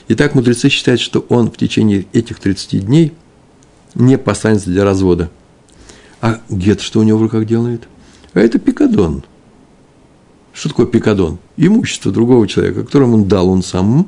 [0.08, 3.14] Итак, мудрецы считают, что он в течение этих 30 дней
[3.96, 5.30] не посланец для развода.
[6.22, 7.84] А гет что у него в руках делает?
[8.34, 9.24] А это пикадон.
[10.54, 11.40] Что такое пикадон?
[11.58, 14.08] Имущество другого человека, которому он дал он сам,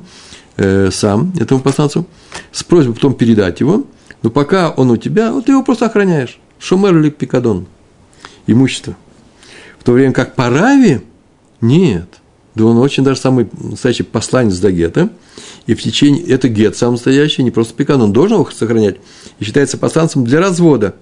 [0.56, 2.06] э, сам этому посланцу,
[2.52, 3.86] с просьбой потом передать его,
[4.22, 6.38] но пока он у тебя, вот ты его просто охраняешь.
[6.58, 7.66] Шумер или пикадон.
[8.46, 8.96] Имущество.
[9.78, 11.02] В то время как по Раве
[11.60, 12.08] нет.
[12.54, 15.10] Да он очень даже самый настоящий посланец до гетто.
[15.66, 18.96] И в течение, это гет сам настоящий, не просто пикадон, он должен его сохранять.
[19.38, 20.94] И считается посланцем для развода.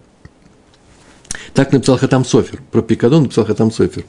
[1.53, 2.61] Так написал Хатам Софер.
[2.73, 4.05] Про пикадон написал Хатам Софер.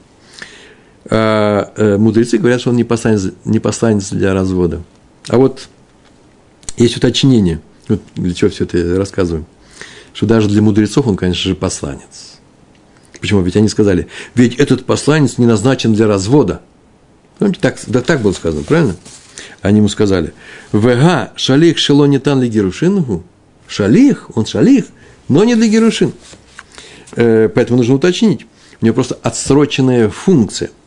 [1.08, 4.82] А, э, мудрецы говорят, что он не посланец, не посланец для развода.
[5.28, 5.68] А вот
[6.76, 9.46] есть уточнение, вот для чего все это рассказываем,
[10.12, 12.38] что даже для мудрецов он, конечно же, посланец.
[13.20, 13.40] Почему?
[13.42, 16.60] Ведь они сказали, ведь этот посланец не назначен для развода.
[17.38, 18.96] Помните, так, да так было сказано, правильно?
[19.62, 20.32] Они ему сказали,
[20.72, 23.24] ВГ шалих шело не тан ли герушингу.
[23.66, 24.84] Шалих, он шалих,
[25.28, 26.12] но не для герушин.
[27.16, 28.46] Э, поэтому нужно уточнить.
[28.80, 30.70] У него просто отсроченная функция–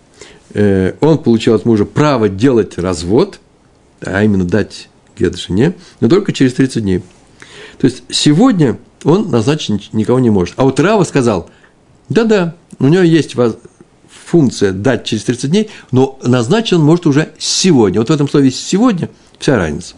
[0.54, 3.40] Э, он получил от мужа право делать развод,
[4.02, 7.02] а именно дать гет жене, но только через 30 дней.
[7.78, 10.54] То есть сегодня он назначить никого не может.
[10.58, 11.50] А вот Рава сказал,
[12.10, 13.36] да-да, у него есть
[14.26, 18.00] функция дать через 30 дней, но назначен он может уже сегодня.
[18.00, 19.10] Вот в этом слове «сегодня»
[19.40, 19.96] вся разница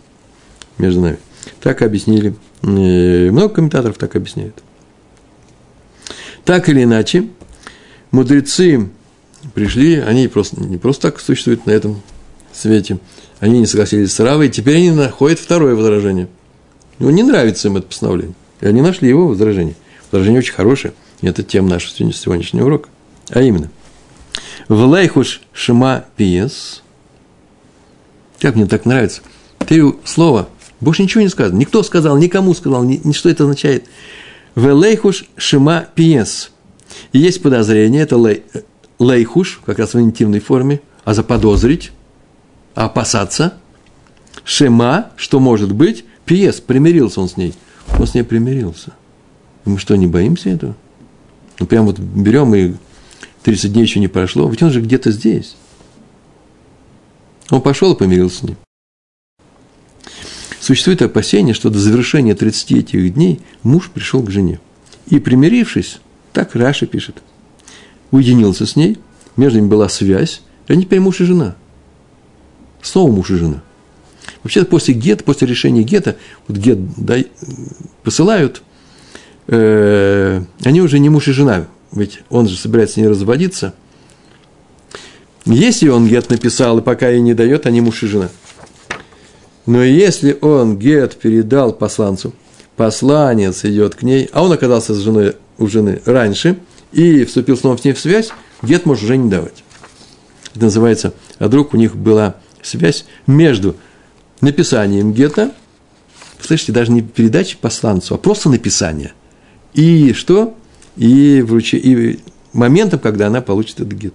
[0.78, 1.20] между нами.
[1.60, 4.64] Так объяснили, э, много комментаторов так объясняют.
[6.46, 7.28] Так или иначе,
[8.12, 8.90] мудрецы
[9.54, 12.02] пришли, они просто, не просто так существуют на этом
[12.54, 13.00] свете,
[13.42, 16.30] они не согласились с Равой, и теперь они находят второе возражение.
[17.00, 18.36] Ну, не нравится им это постановление.
[18.62, 19.76] И они нашли его возражение.
[20.12, 20.94] Возражение очень хорошее.
[21.22, 22.90] И это тема нашего сегодняшнего урока.
[23.30, 23.72] А именно.
[24.70, 26.84] Влайхуш шима пиес.
[28.40, 29.24] Как мне так нравится.
[29.58, 30.48] Три слова.
[30.80, 31.58] Больше ничего не сказано.
[31.58, 33.86] Никто сказал, никому сказал, ни, ни что это означает.
[34.56, 36.52] Велейхуш шима пиес.
[37.12, 38.44] И есть подозрение, это лей,
[39.00, 41.92] лейхуш, как раз в интимной форме, а заподозрить,
[42.76, 43.54] опасаться.
[44.44, 47.54] Шема, что может быть, пьес, примирился он с ней.
[48.00, 48.94] Он с ней примирился.
[49.66, 50.76] Мы что, не боимся этого?
[51.60, 52.74] Ну, прям вот берем и
[53.44, 55.56] 30 дней еще не прошло, ведь он же где-то здесь.
[57.50, 58.58] Он пошел и помирился с ним.
[60.60, 64.60] Существует опасение, что до завершения 30 этих дней муж пришел к жене.
[65.08, 66.00] И примирившись,
[66.34, 67.22] так Раша пишет–
[68.12, 68.98] уединился с ней,
[69.38, 71.56] между ними была связь, и они теперь муж и жена.
[72.82, 73.62] Снова муж и жена.
[74.44, 76.16] Вообще после гет, после решения гета,
[76.48, 77.28] вот гет дай,
[78.04, 78.64] посылают,
[79.48, 83.74] э, они уже не муж и жена, ведь он же собирается не разводиться.
[85.46, 88.30] Если он гет написал и пока ей не дает, они муж и жена.
[89.66, 92.34] Но если он гет передал посланцу,
[92.76, 96.58] посланец идет к ней, а он оказался с женой, у жены раньше–
[96.92, 98.30] и вступил снова с ней в связь,
[98.62, 99.64] гет может уже не давать.
[100.54, 103.76] Это называется, а вдруг у них была связь между
[104.42, 105.54] написанием гета,
[106.40, 109.14] слышите, даже не передачей посланцу, а просто написание,
[109.74, 110.56] и что?
[110.98, 112.20] И, вручи, и
[112.54, 114.14] моментом, когда она получит этот гет.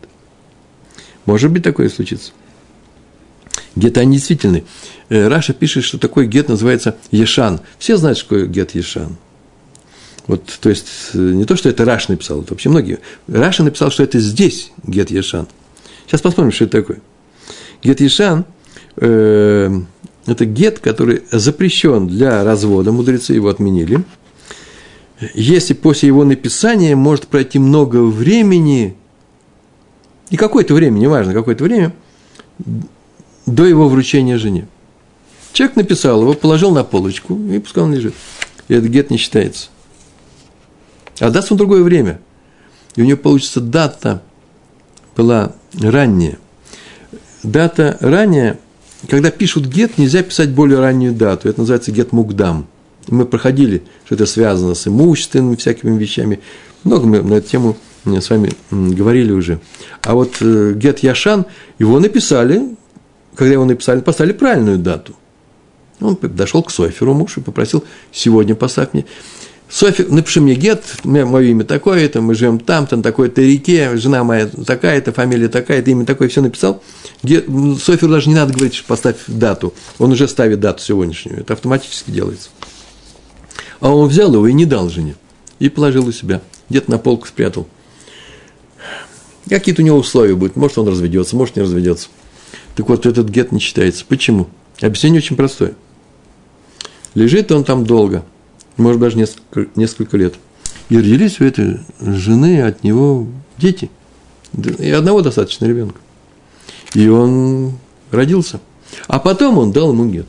[1.25, 2.33] Может быть, такое случится.
[3.75, 4.65] Геты, они действительны.
[5.09, 7.61] Э, Раша пишет, что такой гет называется Ешан.
[7.79, 9.17] Все знают, что такое гет Ешан.
[10.27, 12.99] Вот, то есть, э, не то, что это Раш написал, это вообще многие.
[13.29, 15.47] Раша написал, что это здесь Гет Ешан.
[16.07, 17.01] Сейчас посмотрим, что это такое.
[17.83, 18.45] Гет Ешан
[18.97, 19.81] э,–
[20.27, 24.03] это гет, который запрещен для развода, мудрецы его отменили.
[25.35, 28.97] Если после его написания может пройти много времени,
[30.31, 31.95] и какое-то время, неважно, какое-то время,
[33.47, 34.67] до его вручения жене.
[35.53, 38.15] Человек написал его, положил на полочку, и пускай он лежит.
[38.69, 39.69] И этот гет не считается.
[41.21, 42.21] А даст он другое время.
[42.97, 44.23] И у него получится дата
[45.17, 46.39] была ранняя.
[47.43, 48.59] Дата ранняя,
[49.09, 51.49] когда пишут гет, нельзя писать более раннюю дату.
[51.49, 52.67] Это называется гет мукдам.
[53.09, 56.41] Мы проходили, что это связано с имущественными всякими вещами.
[56.83, 59.61] Много мы на эту тему с вами говорили уже.
[60.03, 61.47] А вот э, гет Яшан,
[61.79, 62.77] его написали,
[63.35, 65.15] когда его написали, поставили правильную дату.
[66.01, 69.07] Он дошел к Соферу, муж, и попросил, сегодня поставь мне.
[69.69, 74.47] Софи, напиши мне гет, мое имя такое-то, мы живем там-то, на такой-то реке, жена моя
[74.47, 76.83] такая-то, фамилия такая-то, имя такое, все написал.
[77.25, 77.47] Гет,
[77.83, 82.51] Соферу даже не надо говорить, поставь дату, он уже ставит дату сегодняшнюю, это автоматически делается.
[83.81, 85.17] А он взял его и не дал жене,
[85.59, 87.67] и положил у себя, где-то на полку спрятал.
[89.49, 92.09] Какие-то у него условия будут, может он разведется, может не разведется.
[92.77, 94.05] Так вот, этот гет не считается.
[94.07, 94.49] Почему?
[94.81, 95.75] Объяснение очень простое.
[97.15, 98.25] Лежит он там долго–
[98.77, 100.35] может, даже несколько, несколько лет.
[100.89, 103.27] И родились у этой жены от него
[103.59, 103.91] дети.
[104.79, 106.01] И одного достаточно ребенка.
[106.95, 107.73] И он
[108.11, 108.61] родился.
[109.09, 110.27] А потом он дал ему гет.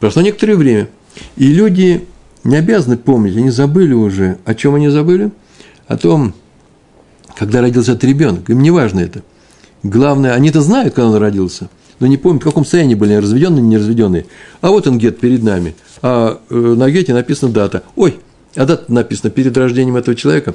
[0.00, 0.88] Прошло некоторое время.
[1.36, 2.06] И люди
[2.44, 4.38] не обязаны помнить, они забыли уже.
[4.44, 5.32] О чем они забыли?
[5.86, 6.34] О том,
[7.36, 8.48] когда родился этот ребенок.
[8.50, 9.22] Им не важно это.
[9.82, 11.68] Главное, они-то знают, когда он родился,
[12.00, 14.26] но не помнят, в каком состоянии были, разведенные, не разведенные.
[14.62, 15.74] А вот он гет перед нами.
[16.06, 17.82] А э, на гете написана дата.
[17.96, 18.18] Ой,
[18.56, 20.54] а дата написана перед рождением этого человека.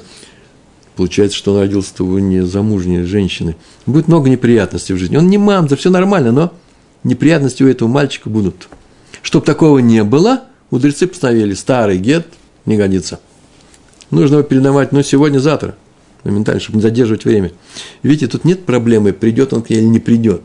[0.94, 3.56] Получается, что он родился у незамужней женщины.
[3.84, 5.16] Будет много неприятностей в жизни.
[5.16, 6.52] Он не мамза, все нормально, но
[7.02, 8.68] неприятности у этого мальчика будут.
[9.22, 12.28] Чтобы такого не было, мудрецы постановили, старый гет
[12.64, 13.18] не годится.
[14.12, 15.74] Нужно его передавать, ну, сегодня-завтра,
[16.22, 17.50] моментально, чтобы не задерживать время.
[18.04, 20.42] Видите, тут нет проблемы, придет он к ней или не придет.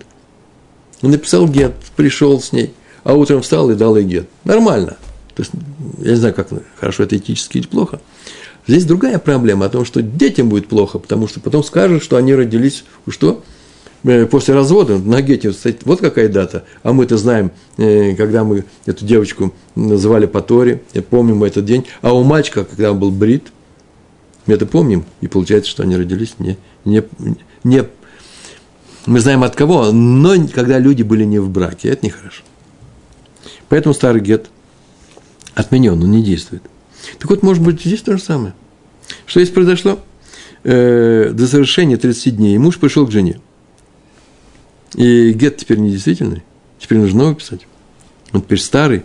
[1.03, 2.73] Он написал гет, пришел с ней,
[3.05, 4.29] а утром встал и дал ей гет.
[4.43, 4.97] Нормально.
[5.35, 5.51] То есть,
[5.99, 8.01] я не знаю, как хорошо это этически или плохо.
[8.67, 12.33] Здесь другая проблема о том, что детям будет плохо, потому что потом скажут, что они
[12.33, 13.43] родились, что?
[14.03, 19.05] Э, после развода на гете, вот какая дата, а мы-то знаем, э, когда мы эту
[19.05, 23.51] девочку называли по Торе, помним этот день, а у мальчика, когда он был брит,
[24.47, 27.03] мы это помним, и получается, что они родились не, не,
[27.63, 27.83] не
[29.05, 32.41] мы знаем от кого, но когда люди были не в браке, это нехорошо.
[33.69, 34.49] Поэтому старый гет
[35.53, 36.63] отменен, он не действует.
[37.19, 38.53] Так вот, может быть, здесь то же самое.
[39.25, 39.99] Что здесь произошло?
[40.63, 43.39] Э, до совершения 30 дней муж пришел к жене.
[44.95, 46.43] И гет теперь не действительный.
[46.79, 47.67] Теперь нужно новый писать.
[48.31, 49.03] Он теперь старый.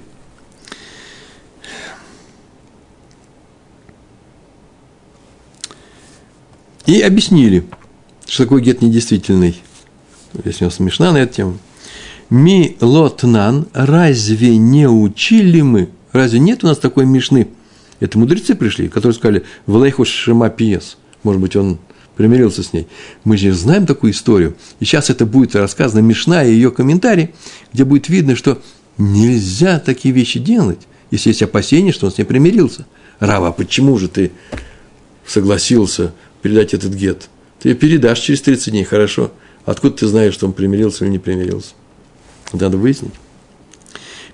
[6.87, 7.67] И объяснили,
[8.27, 9.61] что такое гет недействительный.
[10.45, 11.59] Если у нас смешна на эту тему.
[12.31, 15.89] Ми лотнан, разве не учили мы?
[16.13, 17.49] Разве нет у нас такой мишны?
[17.99, 20.97] Это мудрецы пришли, которые сказали, Валайху Шема Пиес.
[21.25, 21.79] Может быть, он
[22.17, 22.87] примирился с ней.
[23.25, 24.55] Мы же знаем такую историю.
[24.79, 27.31] И сейчас это будет рассказано Мишна и ее комментарий,
[27.73, 28.63] где будет видно, что
[28.97, 32.87] нельзя такие вещи делать, если есть опасение, что он с ней примирился.
[33.19, 34.31] Рава, почему же ты
[35.27, 36.13] согласился
[36.43, 37.29] передать этот гет?
[37.59, 39.33] Ты передашь через 30 дней, хорошо.
[39.65, 41.73] Откуда ты знаешь, что он примирился или не примирился?
[42.53, 43.15] Надо выяснить.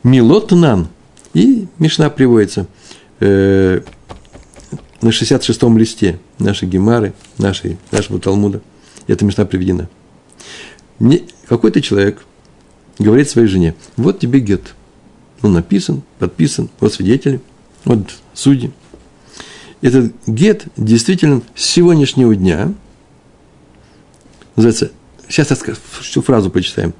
[0.02, 0.88] Милот нам.
[1.34, 2.66] И Мишна приводится
[3.20, 3.80] э,
[5.02, 8.62] на 66-м листе нашей Гемары, нашей, нашего Талмуда.
[9.06, 9.88] Эта мечта приведена.
[10.98, 12.24] Не, какой-то человек
[12.98, 14.74] говорит своей жене, вот тебе гет.
[15.42, 17.40] Он написан, подписан, вот свидетели,
[17.84, 18.00] вот
[18.32, 18.72] судьи.
[19.82, 22.72] Этот гет действительно с сегодняшнего дня,
[24.56, 24.92] называется,
[25.28, 25.62] сейчас
[26.00, 26.94] всю фразу почитаем.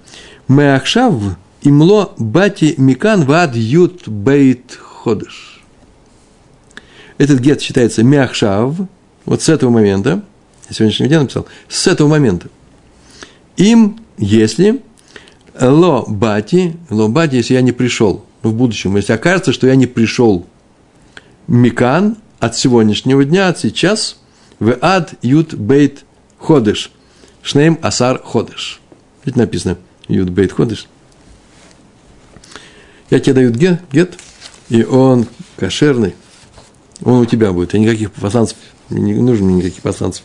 [0.49, 1.15] Меахшав
[1.63, 5.57] имло бати микан вад ют бейт ходыш.
[7.19, 8.75] Этот гет считается мяхшав,
[9.25, 10.23] вот с этого момента,
[10.69, 12.49] я сегодняшний день написал, с этого момента.
[13.57, 14.83] Им, если
[15.59, 19.87] ло бати, ло бати, если я не пришел в будущем, если окажется, что я не
[19.87, 20.47] пришел
[21.47, 24.19] микан от сегодняшнего дня, от сейчас,
[24.59, 26.05] в ад ют бейт
[26.39, 26.91] ходыш,
[27.47, 28.81] шнейм асар ходыш.
[29.25, 29.79] Ведь написано
[30.09, 30.87] ют бейт ходыш.
[33.11, 34.15] Я тебе даю гет, гет,
[34.69, 36.15] и он кошерный–
[37.03, 38.57] он у тебя будет, а никаких пасанцев,
[38.91, 40.25] не нужно никаких пасанцев.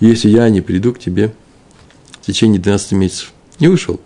[0.00, 1.34] Если я не приду к тебе
[2.20, 3.32] в течение 12 месяцев.
[3.58, 4.00] Не вышел.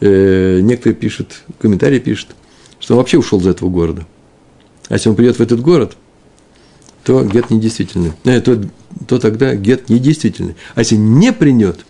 [0.00, 2.30] Э, некоторые пишут, комментарии пишут,
[2.80, 4.06] что он вообще ушел из этого города.
[4.88, 5.96] А если он придет в этот город,
[7.04, 8.12] то гет недействительный.
[8.24, 8.60] Э, то,
[9.06, 10.56] то тогда гет недействительный.
[10.74, 11.84] А если не придет,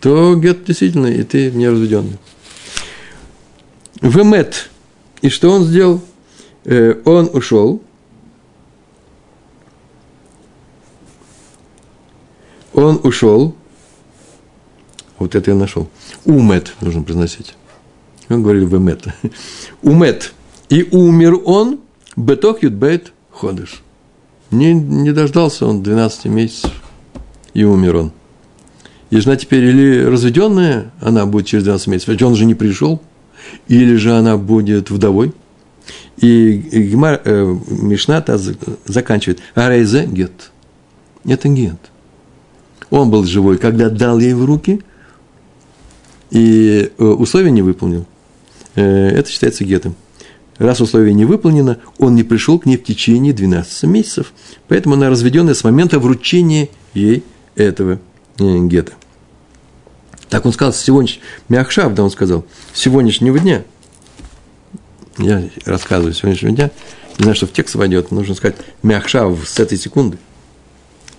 [0.00, 2.18] то гет действительный, и ты не разведенный.
[4.00, 4.70] Вемет.
[5.22, 6.02] И что он сделал?
[6.64, 7.82] Э, он ушел,
[12.76, 13.56] Он ушел,
[15.18, 15.88] вот это я нашел,
[16.26, 17.54] умет нужно произносить.
[18.28, 19.02] Он говорил вемет.
[19.82, 20.34] Умет.
[20.68, 21.80] И умер он,
[22.16, 23.82] бетох юдбет ходыш.
[24.50, 26.72] Не, не дождался он 12 месяцев,
[27.54, 28.12] и умер он.
[29.10, 33.00] И жена теперь или разведенная, она будет через 12 месяцев, ведь он же не пришел,
[33.68, 35.32] или же она будет вдовой.
[36.16, 36.52] И
[36.90, 38.40] Гемар, э, Мишната
[38.86, 39.40] заканчивает.
[39.54, 40.50] Арейзе гет.
[41.24, 41.78] Это гет.
[42.90, 44.80] Он был живой, когда дал ей в руки,
[46.30, 48.06] и э, условие не выполнил.
[48.74, 49.94] Э, это считается гетом.
[50.58, 54.32] Раз условие не выполнено, он не пришел к ней в течение 12 месяцев.
[54.68, 58.00] Поэтому она разведенная с момента вручения ей этого
[58.38, 58.92] э, гета.
[60.30, 63.64] Так он сказал, с сегодняшнего, Мяхшав, да, он сказал, сегодняшнего дня.
[65.18, 66.70] Я рассказываю сегодняшнего дня,
[67.18, 70.18] не знаю, что в текст войдет, нужно сказать мяхшав с этой секунды.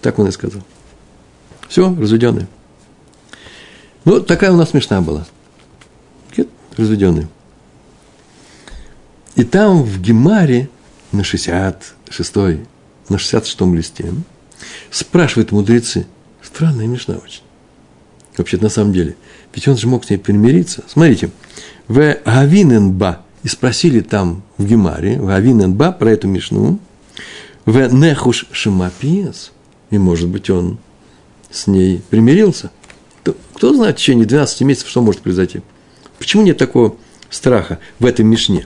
[0.01, 0.61] Так он и сказал.
[1.67, 2.47] Все, разведенные.
[4.05, 5.25] Ну, такая у нас смешна была.
[6.35, 7.27] Гет разведенный.
[9.37, 10.67] И там в Гемаре
[11.11, 14.11] на 66 на 66-м листе
[14.89, 16.07] спрашивают мудрецы,
[16.41, 17.43] странная мешна очень.
[18.35, 19.15] Вообще-то на самом деле.
[19.53, 20.83] Ведь он же мог с ней примириться.
[20.87, 21.29] Смотрите,
[21.87, 26.79] в Гавиненба, и спросили там в Гемаре, в Гавиненба про эту мешну,
[27.65, 29.51] в Нехуш Шимапиес,
[29.91, 30.79] и, может быть, он
[31.51, 32.71] с ней примирился.
[33.53, 35.61] Кто знает в течение 12 месяцев, что может произойти?
[36.17, 36.95] Почему нет такого
[37.29, 38.65] страха в этом мишне?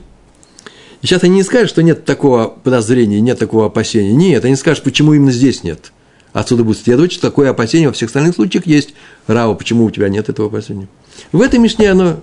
[1.01, 4.13] Сейчас они не скажут, что нет такого подозрения, нет такого опасения.
[4.13, 5.91] Нет, они скажут, почему именно здесь нет.
[6.31, 8.93] Отсюда будет следовать, что такое опасение во всех остальных случаях есть.
[9.27, 10.87] Рава, почему у тебя нет этого опасения?
[11.31, 12.21] В этой мишне оно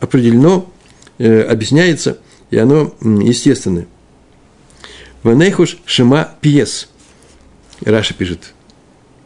[0.00, 0.70] определено,
[1.18, 2.18] э, объясняется,
[2.50, 3.86] и оно естественное.
[5.22, 6.88] Ванейхуш Шима Пьес.
[7.84, 8.54] Раша пишет,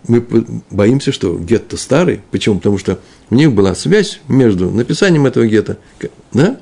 [0.08, 0.24] мы
[0.70, 2.22] боимся, что гетто старый.
[2.30, 2.56] Почему?
[2.56, 5.78] Потому что у них была связь между написанием этого гетто,
[6.32, 6.58] да?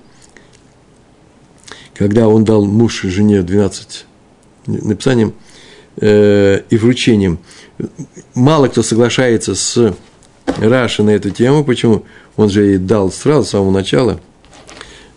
[1.98, 4.06] Когда он дал муж жене 12
[4.66, 5.34] написанием
[5.96, 7.40] э, и вручением.
[8.34, 9.96] Мало кто соглашается с
[10.46, 11.64] Раши на эту тему.
[11.64, 12.04] Почему?
[12.36, 14.20] Он же ей дал сразу с самого начала.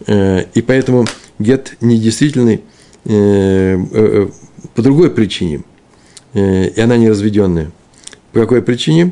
[0.08, 1.06] Э, и поэтому
[1.38, 2.62] гет недействительный
[3.06, 4.28] э, э
[4.74, 5.64] по другой причине.
[6.34, 7.72] Э, и она не разведенная.
[8.32, 9.12] По какой причине?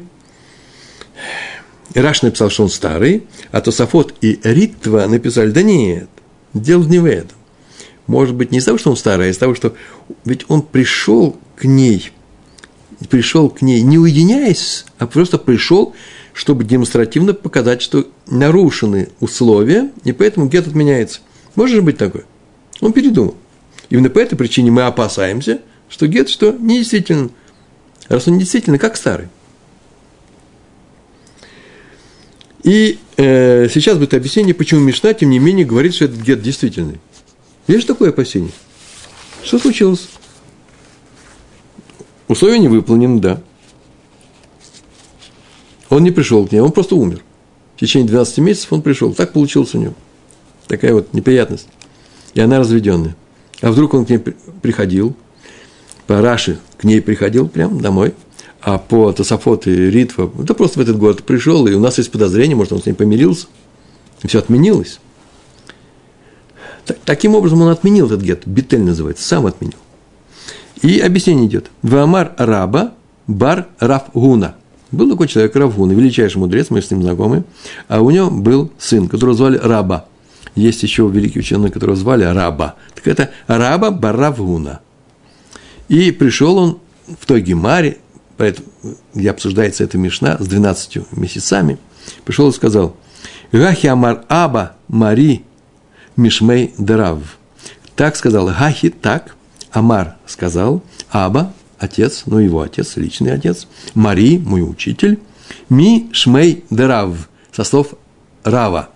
[1.94, 6.08] Раш написал, что он старый, а Тософот и Ритва написали, да нет,
[6.54, 7.39] дело не в этом.
[8.10, 9.76] Может быть, не из того, что он старый, а из того, что
[10.26, 12.12] ведь он пришел к ней,
[13.08, 15.94] пришел к ней не уединяясь, а просто пришел,
[16.34, 21.20] чтобы демонстративно показать, что нарушены условия, и поэтому гет отменяется.
[21.54, 22.24] Может быть такое?
[22.82, 23.36] Он передумал.
[23.92, 27.30] Именно по этой причине мы опасаемся, что гет что не действительно
[28.08, 29.28] раз он действительно как старый.
[32.64, 37.00] И э, сейчас будет объяснение, почему Мишна, тем не менее, говорит, что этот гет действительный.
[37.70, 38.50] Есть такое опасение?
[39.44, 40.10] Что случилось?
[42.28, 43.42] Условия не выполнены, да.
[45.90, 47.24] Он не пришел к ней, он просто умер.
[47.76, 49.14] В течение 12 месяцев он пришел.
[49.14, 49.94] Так получилось у него.
[50.68, 51.68] Такая вот неприятность.
[52.34, 53.16] И она разведенная.
[53.62, 55.16] А вдруг он к ней приходил,
[56.08, 58.16] по Раши к ней приходил прям домой,
[58.62, 62.12] а по Тософот и Ритва, да просто в этот город пришел, и у нас есть
[62.12, 63.46] подозрение, может, он с ней помирился,
[64.24, 65.00] и все отменилось.
[67.06, 69.78] Таким образом, он отменил этот гет, Битель называется, сам отменил.
[70.82, 71.70] И объяснение идет.
[71.82, 72.94] Вамар раба
[73.28, 74.56] бар Рафгуна.
[74.92, 77.44] Был такой человек Равгуна, величайший мудрец, мы с ним знакомы,
[77.88, 80.06] а у него был сын, которого звали Раба.
[80.56, 82.76] Есть еще великий ученый, которого звали Раба.
[82.96, 84.80] Так это Раба Баравгуна.
[85.90, 86.80] И пришел он
[87.20, 88.00] в той гемаре,
[88.38, 88.68] поэтому,
[89.14, 91.78] где обсуждается эта мешна с 12 месяцами,
[92.26, 92.96] пришел и сказал,
[93.52, 95.44] «Гахи амар аба мари
[96.20, 97.38] мишмей дарав».
[97.96, 99.36] Так сказал Гахи, так,
[99.72, 105.20] Амар сказал, Аба, отец, ну его отец, личный отец, Мари, мой учитель,
[105.70, 107.96] Ми Шмей Дерав, со слов
[108.44, 108.90] Рава.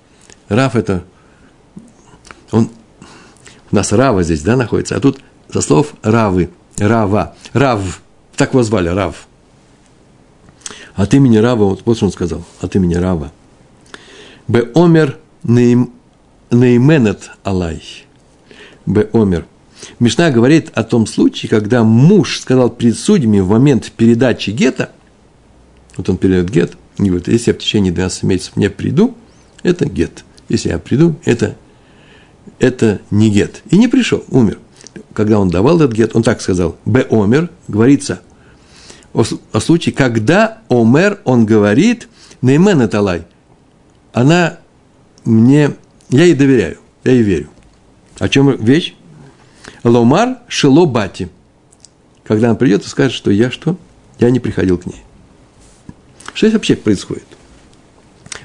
[0.47, 1.03] Рав это,
[2.51, 2.69] он,
[3.71, 5.19] у нас Рава здесь, да, находится, а тут
[5.51, 7.35] со слов Равы– Рава.
[7.53, 8.01] Рав.
[8.35, 9.27] Так его звали, Рав.
[10.95, 13.31] От имени Рава, вот, вот что он сказал, от имени Рава.
[14.47, 14.71] Б.
[14.75, 15.19] Омер
[16.53, 17.81] Нейменет Алай.
[18.85, 19.09] Б.
[19.13, 19.45] Омер.
[19.99, 24.91] Мишна говорит о том случае, когда муж сказал перед судьями в момент передачи гета,
[25.97, 29.15] вот он передает гет, и говорит, если я в течение 12 месяцев не приду,
[29.61, 30.23] это гет.
[30.47, 31.55] Если я приду, это,
[32.59, 33.61] это не гет.
[33.69, 34.59] И не пришел, умер
[35.13, 38.21] когда он давал этот гет, он так сказал, «Б омер», говорится
[39.13, 42.07] о, о случае, когда омер, он говорит,
[42.41, 43.25] «Неймен это
[44.11, 44.59] она
[45.23, 45.75] мне,
[46.09, 47.49] я ей доверяю, я ей верю.
[48.19, 48.93] О чем вещь?
[49.83, 51.29] Ломар шелобати.
[52.23, 53.77] Когда она придет и скажет, что я что?
[54.19, 55.01] Я не приходил к ней.
[56.33, 57.25] Что здесь вообще происходит?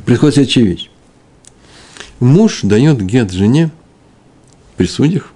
[0.05, 0.91] Происходит следующая вещь.
[2.21, 3.71] Муж дает гет жене
[4.77, 5.33] при судьях,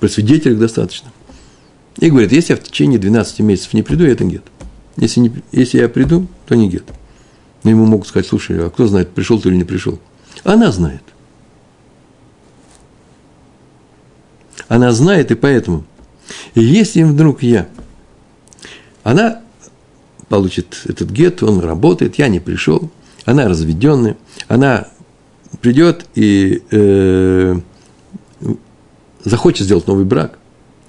[0.00, 1.10] при свидетелях достаточно.
[1.98, 4.44] И говорит, если я в течение 12 месяцев не приду, это гет.
[4.96, 6.84] Если, не, если я приду, то не гет.
[7.62, 9.98] Но ему могут сказать, слушай, а кто знает, пришел ты или не пришел?
[10.44, 11.02] Она знает.
[14.68, 15.84] Она знает, и поэтому,
[16.54, 17.68] если вдруг я,
[19.02, 19.42] она
[20.28, 22.90] получит этот гет, он работает, я не пришел,
[23.24, 24.16] она разведенная,
[24.48, 24.88] она
[25.60, 27.60] придет и э,
[29.24, 30.38] захочет сделать новый брак,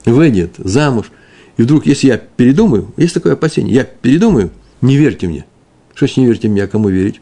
[0.05, 1.11] выйдет замуж,
[1.57, 4.51] и вдруг, если я передумаю, есть такое опасение, я передумаю,
[4.82, 5.45] не верьте мне.
[5.95, 7.20] Что ж не верьте мне, а кому верить?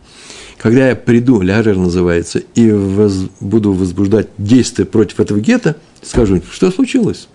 [0.58, 6.72] Когда я приду, ляжер называется, и воз, буду возбуждать действия против этого гетто, скажу, что
[6.72, 7.28] случилось?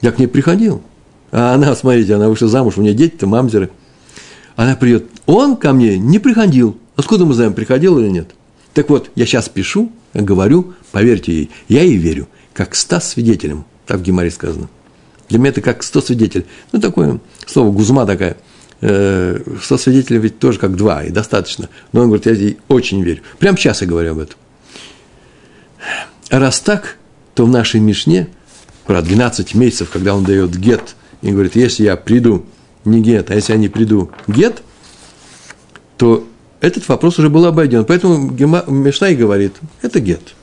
[0.00, 0.82] Я к ней приходил.
[1.30, 3.70] А она, смотрите, она вышла замуж, у нее дети-то мамзеры.
[4.56, 6.78] Она придет, он ко мне не приходил.
[6.96, 8.30] Откуда мы знаем, приходил или нет?
[8.74, 13.98] Так вот, я сейчас пишу, говорю, поверьте ей, я ей верю, как ста свидетелям, так
[13.98, 14.68] в Гемаре сказано.
[15.28, 16.46] Для меня это как сто свидетелей.
[16.72, 18.36] Ну, такое слово гузма такая.
[18.80, 21.68] Э, сто свидетелей ведь тоже как два, и достаточно.
[21.92, 23.22] Но он говорит, я ей очень верю.
[23.38, 24.36] Прямо сейчас я говорю об этом.
[26.30, 26.96] А раз так,
[27.38, 28.26] то в нашей Мишне
[28.84, 32.44] про 12 месяцев, когда он дает гет, и говорит, если я приду,
[32.84, 34.60] не гет, а если я не приду, гет,
[35.96, 36.26] то
[36.60, 37.84] этот вопрос уже был обойден.
[37.84, 40.34] Поэтому Мишна и говорит, это гет.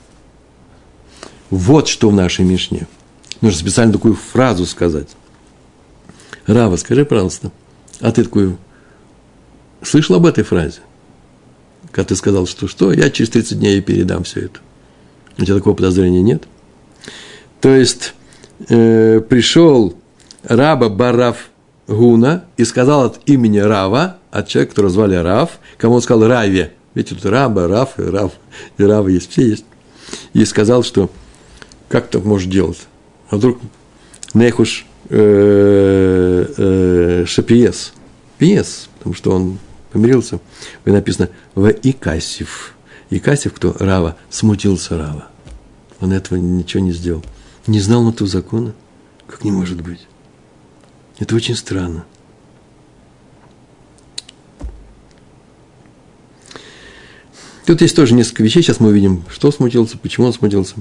[1.50, 2.86] Вот что в нашей Мишне.
[3.42, 5.08] Нужно специально такую фразу сказать.
[6.46, 7.52] Рава, скажи, пожалуйста,
[8.00, 8.56] а ты такую
[9.82, 10.80] слышал об этой фразе?
[11.92, 14.60] Когда ты сказал, что что, я через 30 дней передам все это.
[15.36, 16.48] У тебя такого подозрения нет?
[17.60, 18.14] То есть,
[18.68, 19.96] э, пришел
[20.42, 21.48] раба Барав
[21.88, 26.72] Гуна и сказал от имени Рава, от человека, которого звали Рав, кому он сказал Раве.
[26.94, 28.32] Ведь тут Раба, Рав, и Рав,
[28.78, 29.64] и Рава есть, все есть.
[30.32, 31.10] И сказал, что
[31.88, 32.78] как так можешь делать?
[33.28, 33.58] А вдруг
[34.34, 37.92] Нехуш э, э, Шапиес,
[38.38, 39.58] Пиес, потому что он
[39.92, 40.40] помирился,
[40.84, 42.74] и написано в Икасив.
[43.10, 43.74] Икасив, кто?
[43.78, 45.26] Рава, смутился Рава.
[46.00, 47.24] Он этого ничего не сделал.
[47.66, 48.74] Не знал он этого закона?
[49.26, 50.06] Как не может быть?
[51.18, 52.04] Это очень странно.
[57.66, 60.76] Тут есть тоже несколько вещей, сейчас мы увидим, что смутился, почему он смутился.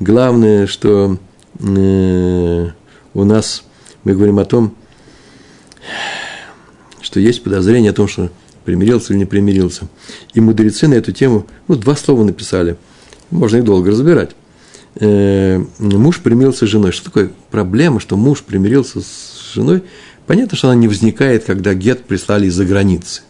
[0.00, 1.18] Главное, что
[1.60, 2.70] э,
[3.14, 3.64] у нас
[4.04, 4.76] мы говорим о том,
[7.00, 8.30] что есть подозрение о том, что
[8.66, 9.88] примирился или не примирился.
[10.34, 12.76] И мудрецы на эту тему, ну, два слова написали.
[13.30, 14.36] Можно их долго разбирать.
[14.98, 16.92] Э, муж примирился с женой.
[16.92, 19.82] Что такое проблема, что муж примирился с женой?
[20.26, 23.22] Понятно, что она не возникает, когда гет прислали из-за границы.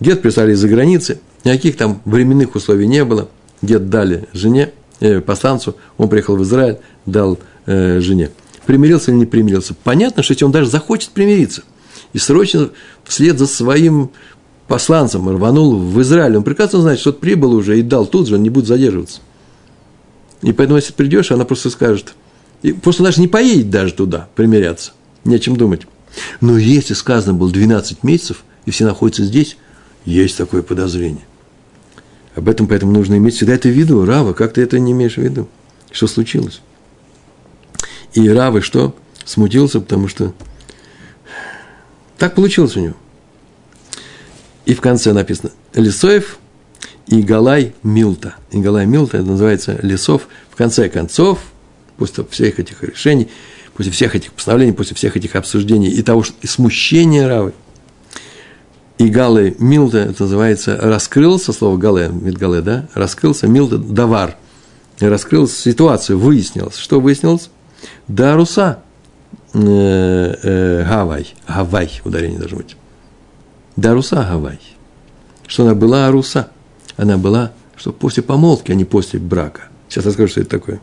[0.00, 3.28] Гет прислали из-за границы, никаких там временных условий не было.
[3.62, 8.30] Гет дали жене, э, посланцу, он приехал в Израиль, дал э, жене.
[8.66, 9.74] Примирился или не примирился?
[9.84, 11.62] Понятно, что если он даже захочет примириться,
[12.12, 12.70] и срочно
[13.04, 14.10] вслед за своим
[14.66, 18.42] посланцем рванул в Израиль, он прекрасно знает, что прибыл уже и дал тут же, он
[18.42, 19.20] не будет задерживаться.
[20.42, 22.14] И поэтому, если придешь, она просто скажет,
[22.62, 24.92] и просто даже не поедет даже туда примиряться,
[25.24, 25.82] нечем думать.
[26.40, 29.56] Но если сказано было 12 месяцев, и все находятся здесь,
[30.04, 31.24] есть такое подозрение.
[32.34, 34.04] Об этом поэтому нужно иметь всегда это в виду.
[34.04, 35.48] Рава, как ты это не имеешь в виду?
[35.90, 36.60] Что случилось?
[38.12, 38.94] И Равы что?
[39.24, 40.34] Смутился, потому что
[42.18, 42.94] так получилось у него.
[44.64, 46.38] И в конце написано Лисоев
[47.06, 48.34] и Галай Милта.
[48.50, 50.28] И Галай Милта, это называется Лесов.
[50.50, 51.38] В конце концов,
[51.96, 53.28] после всех этих решений,
[53.74, 57.52] после всех этих постановлений, после всех этих обсуждений и того, что и смущения Равы–
[58.98, 64.36] и Гале Милда, это называется, раскрылся, слово Гале, Мидгале, да, раскрылся, Милда Давар,
[65.00, 66.76] раскрылась ситуацию, выяснилось.
[66.76, 67.50] Что выяснилось?
[68.08, 68.78] Да, Руса,
[69.52, 72.76] э, э, Гавай, Гавай, ударение должно быть.
[73.76, 74.60] Да, Руса Гавай.
[75.46, 76.48] Что она была Аруса.
[76.96, 79.68] Она была, что после помолвки, а не после брака.
[79.88, 80.80] Сейчас расскажу, что это такое.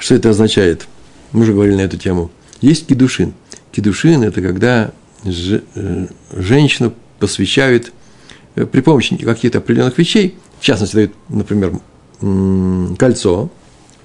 [0.00, 0.86] Что это означает?
[1.32, 2.30] Мы уже говорили на эту тему.
[2.60, 3.34] Есть кедушин–
[3.74, 4.92] Кедушин– это когда
[5.24, 7.92] э, женщину посвящают
[8.54, 11.72] э, при помощи каких-то определенных вещей, в частности, дают, например,
[12.96, 13.50] кольцо,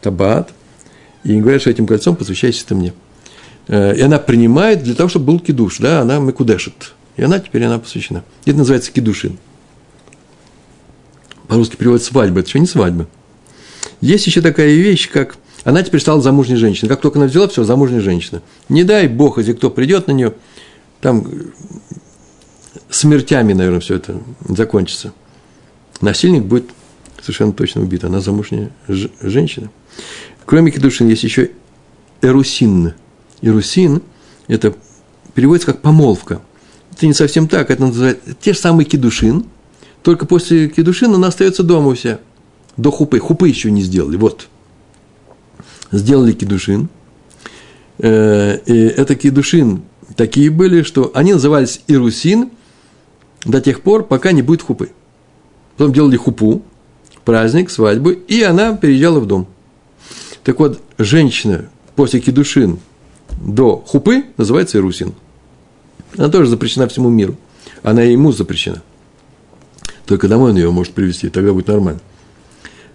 [0.02, 0.52] табат,
[1.24, 2.94] и говорят, что этим кольцом посвящайся ты мне.
[3.68, 6.94] Э, и она принимает для того, чтобы был кидуш, да, она мекудешит.
[7.20, 8.24] И она теперь она посвящена.
[8.46, 9.38] Это называется кидушин.
[11.50, 13.08] По-русски переводится свадьба, это еще не свадьба.
[14.00, 16.88] Есть еще такая вещь, как– она теперь стала замужней женщиной.
[16.88, 18.42] Как только она взяла, все, замужняя женщина.
[18.70, 20.34] Не дай бог, если кто придет на нее,
[21.02, 21.28] там
[22.90, 25.14] смертями, наверное, все это закончится.
[26.00, 26.70] Насильник будет
[27.22, 28.06] совершенно точно убит.
[28.06, 29.70] Она замужняя женщина.
[30.46, 31.52] Кроме кедушин есть еще
[32.22, 32.94] эрусин.
[33.42, 34.02] Эрусин–
[34.48, 34.74] это
[35.34, 36.42] переводится как помолвка.
[37.00, 39.46] Это не совсем так, это называется те же самые кедушин,
[40.04, 42.20] только после кедушин она остается дома у себя.
[42.76, 43.20] До хупы.
[43.20, 44.18] Хупы еще не сделали.
[44.18, 44.50] Вот–
[45.92, 46.90] сделали кедушин.
[48.00, 49.84] Э, и это кедушин
[50.16, 52.52] такие были, что они назывались ирусин
[53.46, 54.90] до тех пор, пока не будет хупы.
[55.78, 56.62] Потом делали хупу.
[57.26, 59.48] праздник, свадьбу, и она переезжала в дом.
[60.44, 62.80] Так вот, женщина после кедушин
[63.40, 65.14] до хупы называется Ирусин.
[66.18, 67.36] Она тоже запрещена всему миру.
[67.84, 68.82] Она и ему запрещена.
[70.06, 72.02] Только домой он ее может привести, тогда будет нормально.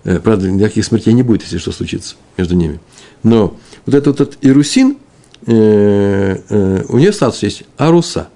[0.04, 2.80] Э, правда, никаких смертей не будет, если что случится между ними.
[3.22, 3.56] Но
[3.86, 4.98] вот этот, вот этот Ирусин,
[5.46, 8.28] э, э, у нее статус есть Аруса.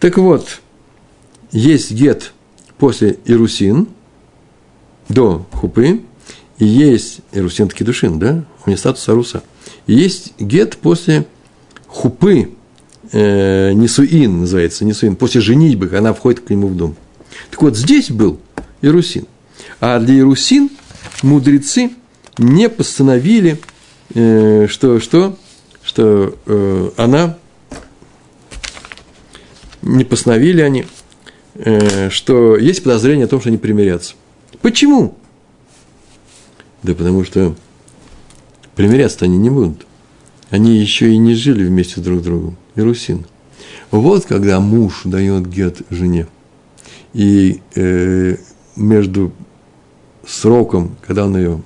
[0.00, 0.60] Так вот,
[1.52, 2.32] есть гет
[2.78, 3.88] после Ирусин,
[5.08, 6.02] до Хупы,
[6.58, 9.42] и есть Ирусин Ткидушин, да, у нее статус Аруса.
[9.86, 11.26] И есть гет после
[11.86, 12.50] Хупы,
[13.12, 16.96] э, Нисуин называется, Нисуин, после женитьбы, она входит к нему в дом.
[17.50, 18.38] Так вот, здесь был
[18.82, 19.26] Ирусин.
[19.80, 20.70] А для Ирусин
[21.22, 21.90] мудрецы
[22.38, 23.60] не постановили,
[24.14, 25.36] э, что, что,
[25.82, 27.38] что э, она,
[29.82, 30.86] не постановили они,
[31.54, 34.14] э, что есть подозрение о том, что они примирятся.
[34.60, 35.16] Почему?
[36.82, 37.54] Да потому что
[38.76, 39.87] примиряться они не будут.
[40.50, 42.56] Они еще и не жили вместе друг с другом.
[42.74, 43.24] Ирусин.
[43.90, 46.26] Вот когда муж дает гет жене,
[47.12, 48.36] и э,
[48.76, 49.32] между
[50.26, 51.62] сроком, когда он ее,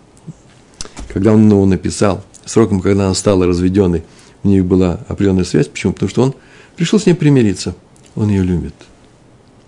[1.09, 4.05] когда он его написал, сроком, когда она стала разведенной,
[4.45, 5.69] у них была определенная связь.
[5.69, 5.93] Почему?
[5.93, 6.35] Потому что он
[6.77, 7.75] пришел с ней примириться.
[8.15, 8.75] Он ее любит.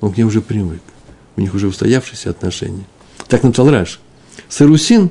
[0.00, 0.82] Он к ней уже привык.
[1.36, 2.84] У них уже устоявшиеся отношения.
[3.28, 4.00] Так написал Раш.
[4.48, 5.10] Сарусин,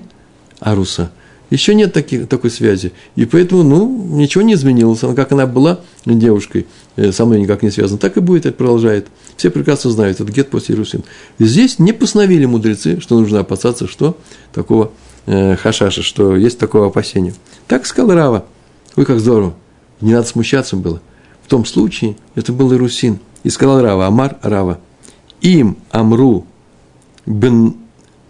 [0.59, 1.11] Аруса,
[1.53, 2.93] еще нет таких, такой связи.
[3.15, 5.03] И поэтому, ну, ничего не изменилось.
[5.03, 8.57] Она, как она была девушкой, э, со мной никак не связана, так и будет, это
[8.57, 9.07] продолжает.
[9.37, 11.05] Все прекрасно знают, это гет после Иерусалим.
[11.37, 14.17] Здесь не постановили мудрецы, что нужно опасаться, что
[14.51, 14.93] такого
[15.27, 17.35] э, хашаша, что есть такое опасение.
[17.67, 18.45] Так сказал Рава.
[18.95, 19.53] Ой, как здорово.
[20.01, 21.01] Не надо смущаться было.
[21.45, 23.19] В том случае это был Ирусин.
[23.43, 24.79] И сказал Рава, Амар Рава,
[25.41, 26.47] им Амру
[27.27, 27.75] бен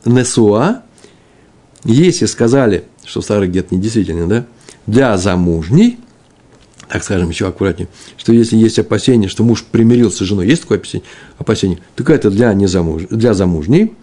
[0.04, 0.82] Несуа,
[1.86, 4.46] если сказали, что старый гет не действительно, да,
[4.88, 5.98] для замужней,
[6.88, 7.88] так скажем, еще аккуратнее,
[8.18, 11.80] что если есть опасение, что муж примирился с женой, есть такое опасение, опасение.
[11.96, 13.94] Так это для, незамуж, для замужней,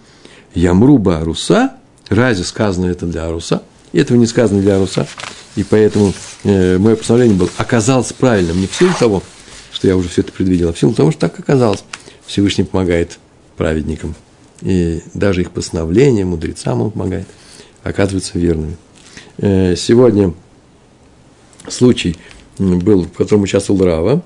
[0.54, 1.74] Ямруба Руса,
[2.08, 3.62] разве сказано это для Аруса?
[3.92, 5.06] Этого не сказано для Аруса,
[5.56, 6.12] и поэтому
[6.44, 8.60] э, мое постановление было, оказалось правильным.
[8.60, 9.22] Не в силу того,
[9.72, 11.84] что я уже все это предвидел, а в силу того, что так оказалось.
[12.26, 13.18] Всевышний помогает
[13.56, 14.14] праведникам.
[14.62, 17.26] И даже их постановления, мудрецам он помогает,
[17.82, 18.76] оказываются верными.
[19.42, 20.34] Э, сегодня
[21.66, 22.16] случай
[22.58, 24.22] был, в котором участвовал Рава.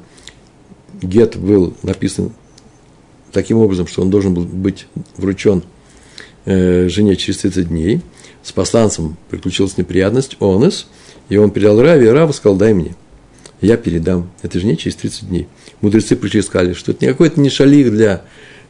[1.00, 2.32] Гет был написан
[3.30, 5.62] таким образом, что он должен был быть вручен
[6.46, 8.00] э, жене через 30 дней.
[8.42, 10.88] С посланцем приключилась неприятность, онес,
[11.28, 12.96] и он передал Раве, и Рава сказал, дай мне.
[13.60, 15.46] Я передам этой жене через 30 дней.
[15.80, 18.24] Мудрецы пришли и сказали, что это никакой это не шалик для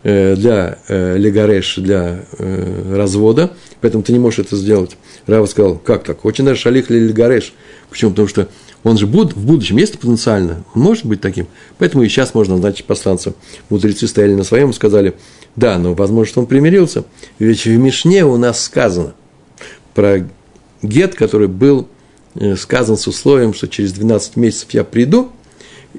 [0.04, 4.98] для э, легареш, для э, развода, поэтому ты не можешь это сделать.
[5.26, 6.26] Рава сказал, как так?
[6.26, 7.54] Очень даже шалих или легареш.
[7.88, 8.10] Почему?
[8.10, 8.48] Потому что
[8.82, 11.46] он же буд, в будущем есть потенциально, он может быть таким.
[11.78, 13.32] Поэтому и сейчас можно назначить посланца.
[13.70, 15.14] Мудрецы стояли на своем и сказали,
[15.56, 17.04] да, но возможно, что он примирился.
[17.38, 19.14] Ведь в Мишне у нас сказано
[19.94, 20.28] про
[20.82, 21.88] гет, который был
[22.58, 25.30] сказан с условием, что через 12 месяцев я приду.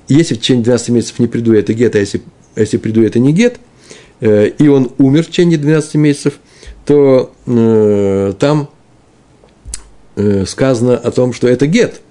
[0.07, 2.21] Если в течение 12 месяцев не приду, это гет, а если,
[2.53, 3.74] а если приду, это не гет– Э,
[4.21, 6.39] и он умер в течение 12 месяцев,
[6.85, 8.69] то э, там
[10.15, 12.01] э, сказано о том, что это гет.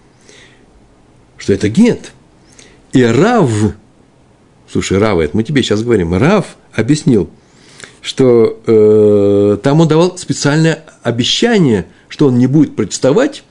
[1.37, 2.13] Что это гет.
[2.93, 3.51] И Рав,
[4.71, 7.31] слушай, Рав, это мы тебе сейчас говорим, Рав объяснил,
[8.01, 13.45] что э, там он давал специальное обещание, что он не будет протестовать,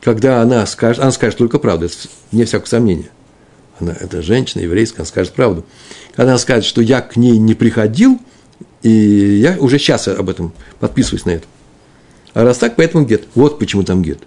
[0.00, 1.94] когда она скажет, она скажет только правду, это
[2.32, 3.10] не всякого сомнения.
[3.78, 5.64] Она, это женщина еврейская, она скажет правду
[6.18, 8.18] она скажет, что я к ней не приходил,
[8.82, 11.46] и я уже сейчас об этом подписываюсь на это.
[12.34, 13.28] А раз так, поэтому гет.
[13.36, 14.18] Вот почему там гет.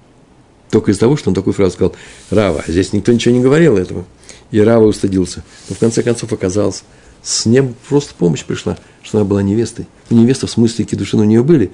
[0.69, 1.93] Только из-за того, что он такую фразу сказал,
[2.29, 4.05] Рава, здесь никто ничего не говорил этого.
[4.51, 5.43] И Рава устыдился.
[5.67, 6.83] Но в конце концов оказалось,
[7.23, 9.85] с неба просто помощь пришла, что она была невестой.
[10.09, 11.71] Ну, невеста в смысле кедушин у нее были.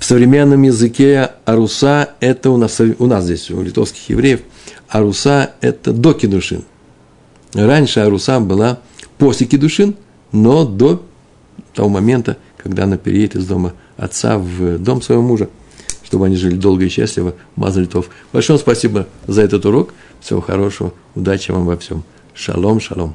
[0.00, 4.40] В современном языке аруса– это у нас, у нас здесь, у литовских евреев,
[4.88, 6.64] аруса– это до кедушин.
[7.52, 8.80] Раньше аруса была
[9.18, 9.96] после кедушин,
[10.32, 11.04] но до
[11.74, 15.48] того момента, когда она переедет из дома отца в дом своего мужа,
[16.02, 18.10] чтобы они жили долго и счастливо, Маза Литов.
[18.32, 19.94] Большое спасибо за этот урок.
[20.20, 20.92] Всего хорошего.
[21.14, 22.04] Удачи вам во всем.
[22.34, 23.14] Шалом, шалом.